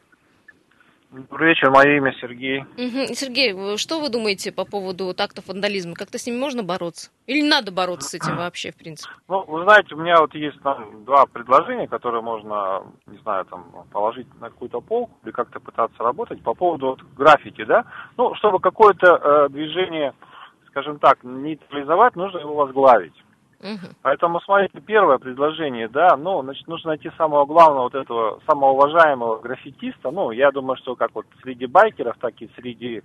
Добрый 1.12 1.50
вечер, 1.50 1.70
мое 1.70 1.98
имя 1.98 2.14
Сергей. 2.22 2.60
Мгм. 2.78 3.12
Сергей, 3.12 3.76
что 3.76 4.00
вы 4.00 4.08
думаете 4.08 4.50
по 4.50 4.64
поводу 4.64 5.04
вот 5.04 5.20
актов 5.20 5.46
вандализма? 5.46 5.92
Как-то 5.94 6.16
с 6.16 6.26
ними 6.26 6.38
можно 6.38 6.62
бороться? 6.62 7.10
Или 7.26 7.46
надо 7.46 7.70
бороться 7.70 8.08
с 8.08 8.14
этим 8.14 8.38
вообще, 8.38 8.72
в 8.72 8.76
принципе? 8.76 9.12
Ну, 9.28 9.44
вы 9.44 9.64
знаете, 9.64 9.94
у 9.94 9.98
меня 9.98 10.18
вот 10.20 10.34
есть 10.34 10.58
там 10.62 11.04
два 11.04 11.26
предложения, 11.26 11.86
которые 11.86 12.22
можно, 12.22 12.84
не 13.06 13.18
знаю, 13.18 13.44
там, 13.44 13.66
положить 13.92 14.26
на 14.40 14.48
какую-то 14.48 14.80
полку 14.80 15.12
или 15.22 15.32
как-то 15.32 15.60
пытаться 15.60 16.02
работать 16.02 16.42
по 16.42 16.54
поводу 16.54 16.86
вот 16.86 17.02
граффити, 17.14 17.62
да? 17.66 17.84
Ну, 18.16 18.34
чтобы 18.36 18.58
какое-то 18.58 19.06
э, 19.06 19.48
движение, 19.50 20.14
скажем 20.68 20.98
так, 20.98 21.18
нейтрализовать, 21.24 22.16
нужно 22.16 22.38
его 22.38 22.54
возглавить. 22.54 23.21
Мгм. 23.62 23.94
Поэтому, 24.02 24.40
смотрите, 24.40 24.80
первое 24.80 25.18
предложение, 25.18 25.88
да, 25.88 26.16
ну, 26.16 26.42
значит, 26.42 26.66
нужно 26.66 26.88
найти 26.88 27.10
самого 27.16 27.46
главного 27.46 27.84
вот 27.84 27.94
этого, 27.94 28.40
самого 28.46 28.72
уважаемого 28.72 29.38
граффитиста, 29.38 30.10
ну, 30.10 30.32
я 30.32 30.50
думаю, 30.50 30.76
что 30.76 30.96
как 30.96 31.14
вот 31.14 31.26
среди 31.42 31.66
байкеров, 31.66 32.16
так 32.18 32.34
и 32.42 32.50
среди 32.56 33.02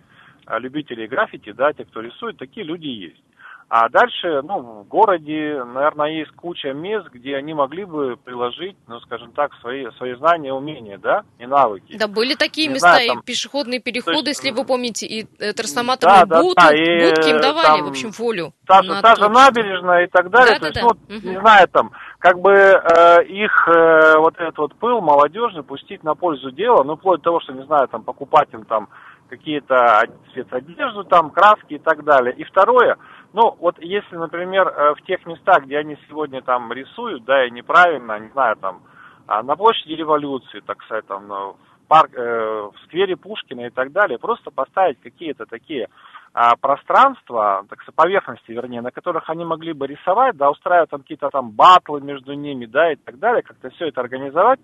а, 0.47 0.57
любителей 0.57 1.07
граффити, 1.07 1.51
да, 1.51 1.73
те, 1.73 1.85
кто 1.85 2.01
рисует, 2.01 2.37
такие 2.37 2.65
люди 2.65 2.87
есть. 2.87 3.21
А 3.69 3.89
дальше, 3.89 4.41
ну, 4.43 4.61
в 4.61 4.87
городе, 4.87 5.61
наверное, 5.65 6.07
есть 6.11 6.31
куча 6.31 6.71
мест, 6.71 7.07
где 7.11 7.35
они 7.35 7.53
могли 7.53 7.83
бы 7.83 8.15
приложить, 8.15 8.77
ну, 8.87 9.01
скажем 9.01 9.33
так, 9.33 9.51
свои, 9.59 9.85
свои 9.97 10.15
знания, 10.15 10.53
умения, 10.53 10.97
да, 10.97 11.23
и 11.37 11.45
навыки. 11.45 11.97
Да, 11.97 12.07
были 12.07 12.35
такие 12.35 12.67
Не 12.67 12.75
места, 12.75 12.91
знаю, 12.91 13.05
и 13.05 13.07
там- 13.09 13.21
пешеходные 13.23 13.81
переходы, 13.81 14.23
То 14.23 14.29
есть, 14.29 14.41
если 14.43 14.57
вы 14.57 14.65
помните, 14.65 15.05
и 15.05 15.27
э, 15.39 15.51
трансформаторные 15.51 16.19
да, 16.21 16.25
да, 16.37 16.41
будки, 16.41 16.55
да, 16.63 16.73
и, 16.73 17.09
будки 17.09 17.29
им 17.29 17.41
давали, 17.41 17.65
там 17.65 17.83
в 17.83 17.89
общем, 17.89 18.11
волю. 18.11 18.53
та 18.65 18.83
же, 18.83 18.89
на 18.89 19.01
та 19.01 19.15
же 19.15 19.27
набережная 19.27 20.05
и 20.05 20.07
так 20.07 20.29
далее. 20.29 20.59
Да, 20.59 20.67
то 20.67 20.73
да, 20.73 20.79
есть, 20.79 20.81
да. 20.81 20.87
ну, 21.09 21.17
Мгм. 21.17 21.29
не 21.29 21.39
знаю, 21.41 21.67
там, 21.67 21.91
как 22.19 22.39
бы 22.39 22.51
э, 22.53 23.23
их 23.25 23.67
э, 23.67 24.17
вот 24.19 24.35
этот 24.37 24.57
вот 24.59 24.75
пыл 24.75 25.01
молодежный 25.01 25.63
пустить 25.63 26.05
на 26.05 26.15
пользу 26.15 26.51
дела, 26.51 26.83
ну, 26.85 26.95
вплоть 26.95 27.19
до 27.19 27.25
того, 27.25 27.41
что, 27.41 27.51
не 27.51 27.65
знаю, 27.65 27.89
там, 27.89 28.03
покупать 28.03 28.47
им 28.53 28.63
там 28.63 28.87
какие-то 29.29 29.75
од- 29.75 30.15
спецодежду, 30.31 31.03
там, 31.03 31.29
краски 31.31 31.75
и 31.75 31.79
так 31.79 32.03
далее. 32.03 32.33
И 32.35 32.43
второе, 32.43 32.97
ну, 33.33 33.55
вот 33.59 33.75
если, 33.79 34.15
например, 34.15 34.67
э, 34.67 34.95
в 34.95 35.01
тех 35.03 35.25
местах, 35.25 35.63
где 35.63 35.77
они 35.77 35.97
сегодня 36.07 36.41
там 36.41 36.71
рисуют, 36.71 37.23
да, 37.25 37.45
и 37.45 37.51
неправильно, 37.51 38.19
не 38.19 38.29
знаю, 38.29 38.55
там, 38.57 38.81
а, 39.27 39.43
на 39.43 39.55
площади 39.55 39.93
революции, 39.93 40.61
так 40.65 40.81
сказать, 40.83 41.05
там, 41.07 41.27
ну, 41.27 41.55
в, 41.83 41.87
парк, 41.87 42.11
э, 42.13 42.69
в 42.73 42.73
сквере 42.85 43.15
Пушкина 43.15 43.67
и 43.67 43.69
так 43.69 43.91
далее, 43.91 44.17
просто 44.17 44.51
поставить 44.51 44.99
какие-то 45.01 45.45
такие 45.45 45.87
а, 46.33 46.55
пространства, 46.55 47.65
так 47.69 47.81
сказать, 47.81 47.95
поверхности, 47.95 48.51
вернее, 48.51 48.81
на 48.81 48.91
которых 48.91 49.29
они 49.29 49.43
могли 49.43 49.73
бы 49.73 49.87
рисовать, 49.87 50.37
да, 50.37 50.49
устраивать 50.51 50.89
там 50.89 51.01
какие-то 51.01 51.29
там 51.29 51.51
батлы 51.51 51.99
между 52.01 52.33
ними, 52.33 52.65
да, 52.65 52.91
и 52.91 52.95
так 52.95 53.17
далее, 53.19 53.41
как-то 53.41 53.69
все 53.71 53.87
это 53.87 54.01
организовать, 54.01 54.59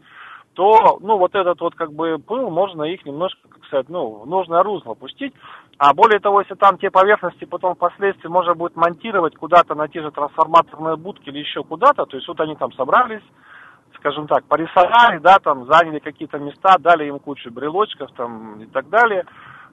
то, 0.53 0.97
ну, 1.01 1.17
вот 1.17 1.35
этот 1.35 1.59
вот, 1.61 1.75
как 1.75 1.93
бы, 1.93 2.17
пыл 2.19 2.49
можно 2.49 2.83
их 2.83 3.05
немножко, 3.05 3.47
как 3.49 3.65
сказать, 3.65 3.89
ну, 3.89 4.19
в 4.19 4.27
нужное 4.27 4.63
русло 4.63 4.93
пустить. 4.93 5.33
А 5.77 5.93
более 5.93 6.19
того, 6.19 6.41
если 6.41 6.55
там 6.55 6.77
те 6.77 6.91
поверхности 6.91 7.45
потом 7.45 7.75
впоследствии 7.75 8.27
можно 8.27 8.53
будет 8.53 8.75
монтировать 8.75 9.35
куда-то 9.35 9.75
на 9.75 9.87
те 9.87 10.01
же 10.01 10.11
трансформаторные 10.11 10.95
будки 10.95 11.29
или 11.29 11.39
еще 11.39 11.63
куда-то, 11.63 12.05
то 12.05 12.15
есть 12.15 12.27
вот 12.27 12.39
они 12.39 12.55
там 12.55 12.71
собрались, 12.73 13.23
скажем 13.97 14.27
так, 14.27 14.45
порисовали, 14.45 15.17
да, 15.19 15.39
там, 15.39 15.65
заняли 15.65 15.99
какие-то 15.99 16.37
места, 16.37 16.77
дали 16.79 17.07
им 17.07 17.19
кучу 17.19 17.51
брелочков 17.51 18.11
там 18.15 18.61
и 18.61 18.65
так 18.67 18.89
далее, 18.89 19.25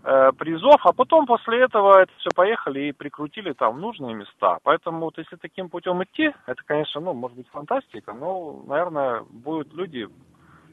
э, 0.03 0.31
призов, 0.39 0.81
а 0.85 0.93
потом 0.93 1.27
после 1.27 1.61
этого 1.61 2.01
это 2.01 2.13
все 2.19 2.31
поехали 2.35 2.81
и 2.81 2.93
прикрутили 2.93 3.53
там 3.53 3.77
в 3.77 3.81
нужные 3.81 4.15
места. 4.15 4.59
Поэтому 4.63 5.01
вот 5.01 5.19
если 5.19 5.37
таким 5.37 5.69
путем 5.69 6.03
идти, 6.03 6.33
это, 6.47 6.63
конечно, 6.65 7.01
ну, 7.01 7.13
может 7.13 7.37
быть, 7.37 7.49
фантастика, 7.49 8.15
но, 8.15 8.63
наверное, 8.67 9.23
будут 9.31 9.75
люди 9.75 10.09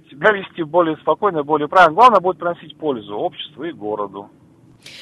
себя 0.09 0.31
вести 0.31 0.63
более 0.63 0.97
спокойно, 0.97 1.43
более 1.43 1.67
правильно. 1.67 1.95
Главное 1.95 2.19
будет 2.19 2.37
приносить 2.37 2.77
пользу 2.77 3.15
обществу 3.15 3.63
и 3.63 3.71
городу. 3.71 4.29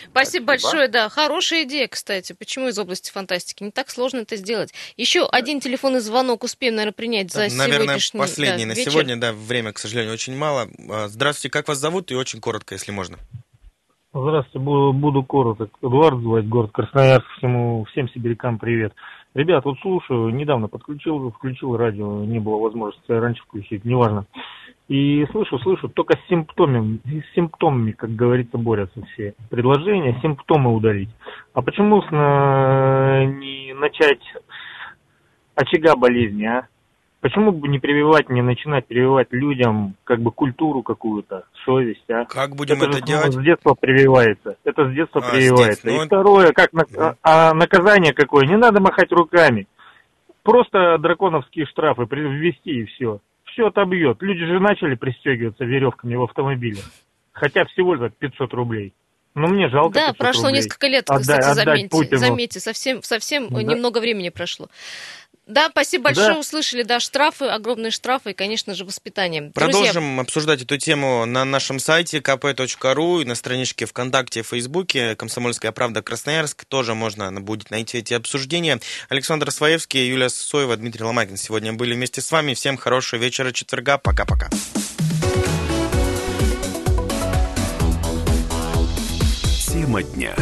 Спасибо 0.10 0.12
Спасибо. 0.12 0.46
большое, 0.46 0.88
да. 0.88 1.10
Хорошая 1.10 1.64
идея, 1.64 1.88
кстати. 1.88 2.34
Почему 2.34 2.70
из 2.70 2.80
области 2.80 3.12
фантастики? 3.12 3.64
Не 3.64 3.72
так 3.72 3.90
сложно 3.90 4.20
это 4.20 4.36
сделать. 4.38 4.74
Еще 4.98 5.26
один 5.26 5.60
телефонный 5.60 6.00
звонок 6.00 6.44
успеем, 6.44 6.76
наверное, 6.76 6.94
принять 6.94 7.32
за 7.32 7.42
Наверное, 7.56 7.84
сегодняшний 7.84 8.20
последний 8.20 8.64
да, 8.64 8.70
на 8.70 8.74
вечер. 8.76 8.92
сегодня, 8.92 9.20
да, 9.20 9.34
время, 9.34 9.74
к 9.74 9.78
сожалению, 9.78 10.14
очень 10.14 10.38
мало. 10.38 10.68
А, 10.90 11.08
Здравствуйте, 11.08 11.52
как 11.52 11.68
вас 11.68 11.78
зовут? 11.78 12.12
И 12.12 12.16
очень 12.16 12.40
коротко, 12.40 12.76
если 12.76 12.92
можно. 12.92 13.18
Здравствуйте, 14.14 14.60
буду, 14.60 14.94
буду 14.94 15.24
короток. 15.24 15.72
Эдуард 15.82 16.22
звать, 16.22 16.48
город 16.48 16.72
Красноярск. 16.72 17.28
Всему, 17.38 17.84
всем 17.92 18.10
сибирякам 18.10 18.58
привет. 18.58 18.94
Ребят, 19.34 19.66
вот 19.66 19.78
слушаю, 19.82 20.30
недавно 20.30 20.70
подключил, 20.70 21.30
включил 21.32 21.76
радио, 21.76 22.24
не 22.24 22.40
было 22.40 22.56
возможности 22.58 23.12
раньше 23.12 23.44
включить, 23.44 23.84
неважно. 23.84 24.26
И 24.88 25.26
слышу, 25.32 25.58
слышу, 25.60 25.90
только 25.90 26.16
с 26.16 26.28
симптомами, 26.30 27.00
с 27.06 27.34
симптомами, 27.36 27.92
как 27.92 28.12
говорится, 28.16 28.58
борются 28.60 29.02
все. 29.14 29.34
Предложения, 29.50 30.20
симптомы 30.22 30.74
удалить. 30.76 31.10
А 31.54 31.64
почему 31.64 32.04
с, 32.04 32.12
на- 32.12 33.26
не 33.26 33.74
начать 33.74 34.20
с 34.22 35.62
очага 35.62 35.96
болезни, 35.96 36.46
а? 36.46 36.68
Почему 37.22 37.52
бы 37.52 37.68
не 37.68 37.80
прививать, 37.80 38.30
не 38.30 38.44
начинать 38.44 38.86
прививать 38.86 39.30
людям 39.32 39.96
как 40.04 40.20
бы 40.22 40.32
культуру 40.32 40.84
какую-то, 40.84 41.46
совесть, 41.66 42.08
а? 42.12 42.26
Как 42.26 42.56
будем 42.56 42.76
это 42.76 42.86
это 42.86 42.98
же 42.98 43.02
делать? 43.02 43.34
с 43.34 43.38
детства 43.40 43.74
прививается. 43.74 44.58
Это 44.64 44.88
с 44.88 44.94
детства 44.94 45.22
А, 45.22 45.24
с 45.24 45.32
прививается. 45.32 45.66
детства. 45.88 45.90
Ну, 45.90 46.04
И 46.04 46.06
второе, 46.06 46.52
как 46.52 46.74
на- 46.74 47.16
а 47.24 47.54
наказание 47.56 48.14
какое? 48.14 48.46
Не 48.46 48.58
надо 48.58 48.80
махать 48.80 49.12
руками. 49.12 49.68
Просто 50.44 51.00
драконовские 51.00 51.66
штрафы 51.66 52.06
ввести 52.08 52.82
и 52.82 52.86
все. 52.86 53.20
Все 53.56 53.68
отобьет. 53.68 54.22
Люди 54.22 54.46
же 54.46 54.60
начали 54.60 54.96
пристегиваться 54.96 55.64
веревками 55.64 56.16
в 56.16 56.24
автомобиле. 56.24 56.80
Хотя 57.32 57.64
всего 57.66 57.96
за 57.98 58.10
500 58.10 58.54
рублей. 58.54 58.94
Но 59.34 59.48
мне 59.48 59.70
жалко 59.70 59.94
Да, 59.94 60.02
500 60.08 60.18
прошло 60.18 60.44
рублей. 60.48 60.58
несколько 60.62 60.88
лет, 60.88 61.10
Отдай- 61.10 61.20
кстати, 61.22 61.46
отдать 61.52 61.66
заметьте. 61.66 61.90
Путину. 61.90 62.18
Заметьте, 62.18 62.60
совсем, 62.60 63.02
совсем 63.04 63.48
Да. 63.50 63.64
немного 63.64 64.00
времени 64.00 64.28
прошло. 64.30 64.68
Да, 65.48 65.70
спасибо 65.70 66.06
большое, 66.06 66.34
Да. 66.34 66.40
услышали, 66.40 66.82
да, 66.82 67.00
штрафы, 67.00 67.46
огромные 67.46 67.92
штрафы 67.92 68.32
и, 68.32 68.34
конечно 68.34 68.74
же, 68.74 68.84
воспитание. 68.84 69.42
Друзья, 69.42 69.54
Продолжим 69.54 70.20
обсуждать 70.20 70.64
эту 70.64 70.78
тему 70.78 71.26
на 71.26 71.46
нашем 71.46 71.78
сайте 71.78 72.18
kp.ru 72.18 73.22
и 73.22 73.26
на 73.26 73.36
страничке 73.36 73.86
ВКонтакте 73.86 74.40
и 74.40 74.44
Фейсбуке 74.44 75.16
«Комсомольская 75.16 75.72
правда 75.72 76.02
Красноярск». 76.02 76.66
Тоже 76.66 76.96
можно 76.96 77.32
будет 77.42 77.70
найти 77.70 78.00
эти 78.00 78.16
обсуждения. 78.16 78.80
Александр 79.08 79.52
Своевский, 79.52 80.08
Юлия 80.08 80.30
Сосоева, 80.30 80.76
Дмитрий 80.78 81.04
Ломакин 81.04 81.38
сегодня 81.38 81.74
были 81.74 81.94
вместе 81.94 82.22
с 82.22 82.32
вами. 82.32 82.56
Всем 82.56 82.76
хорошего 82.78 83.22
вечера 83.22 83.52
четверга. 83.52 84.00
Пока-пока. 84.00 84.50
Тема 89.72 90.02
дня. 90.02 90.36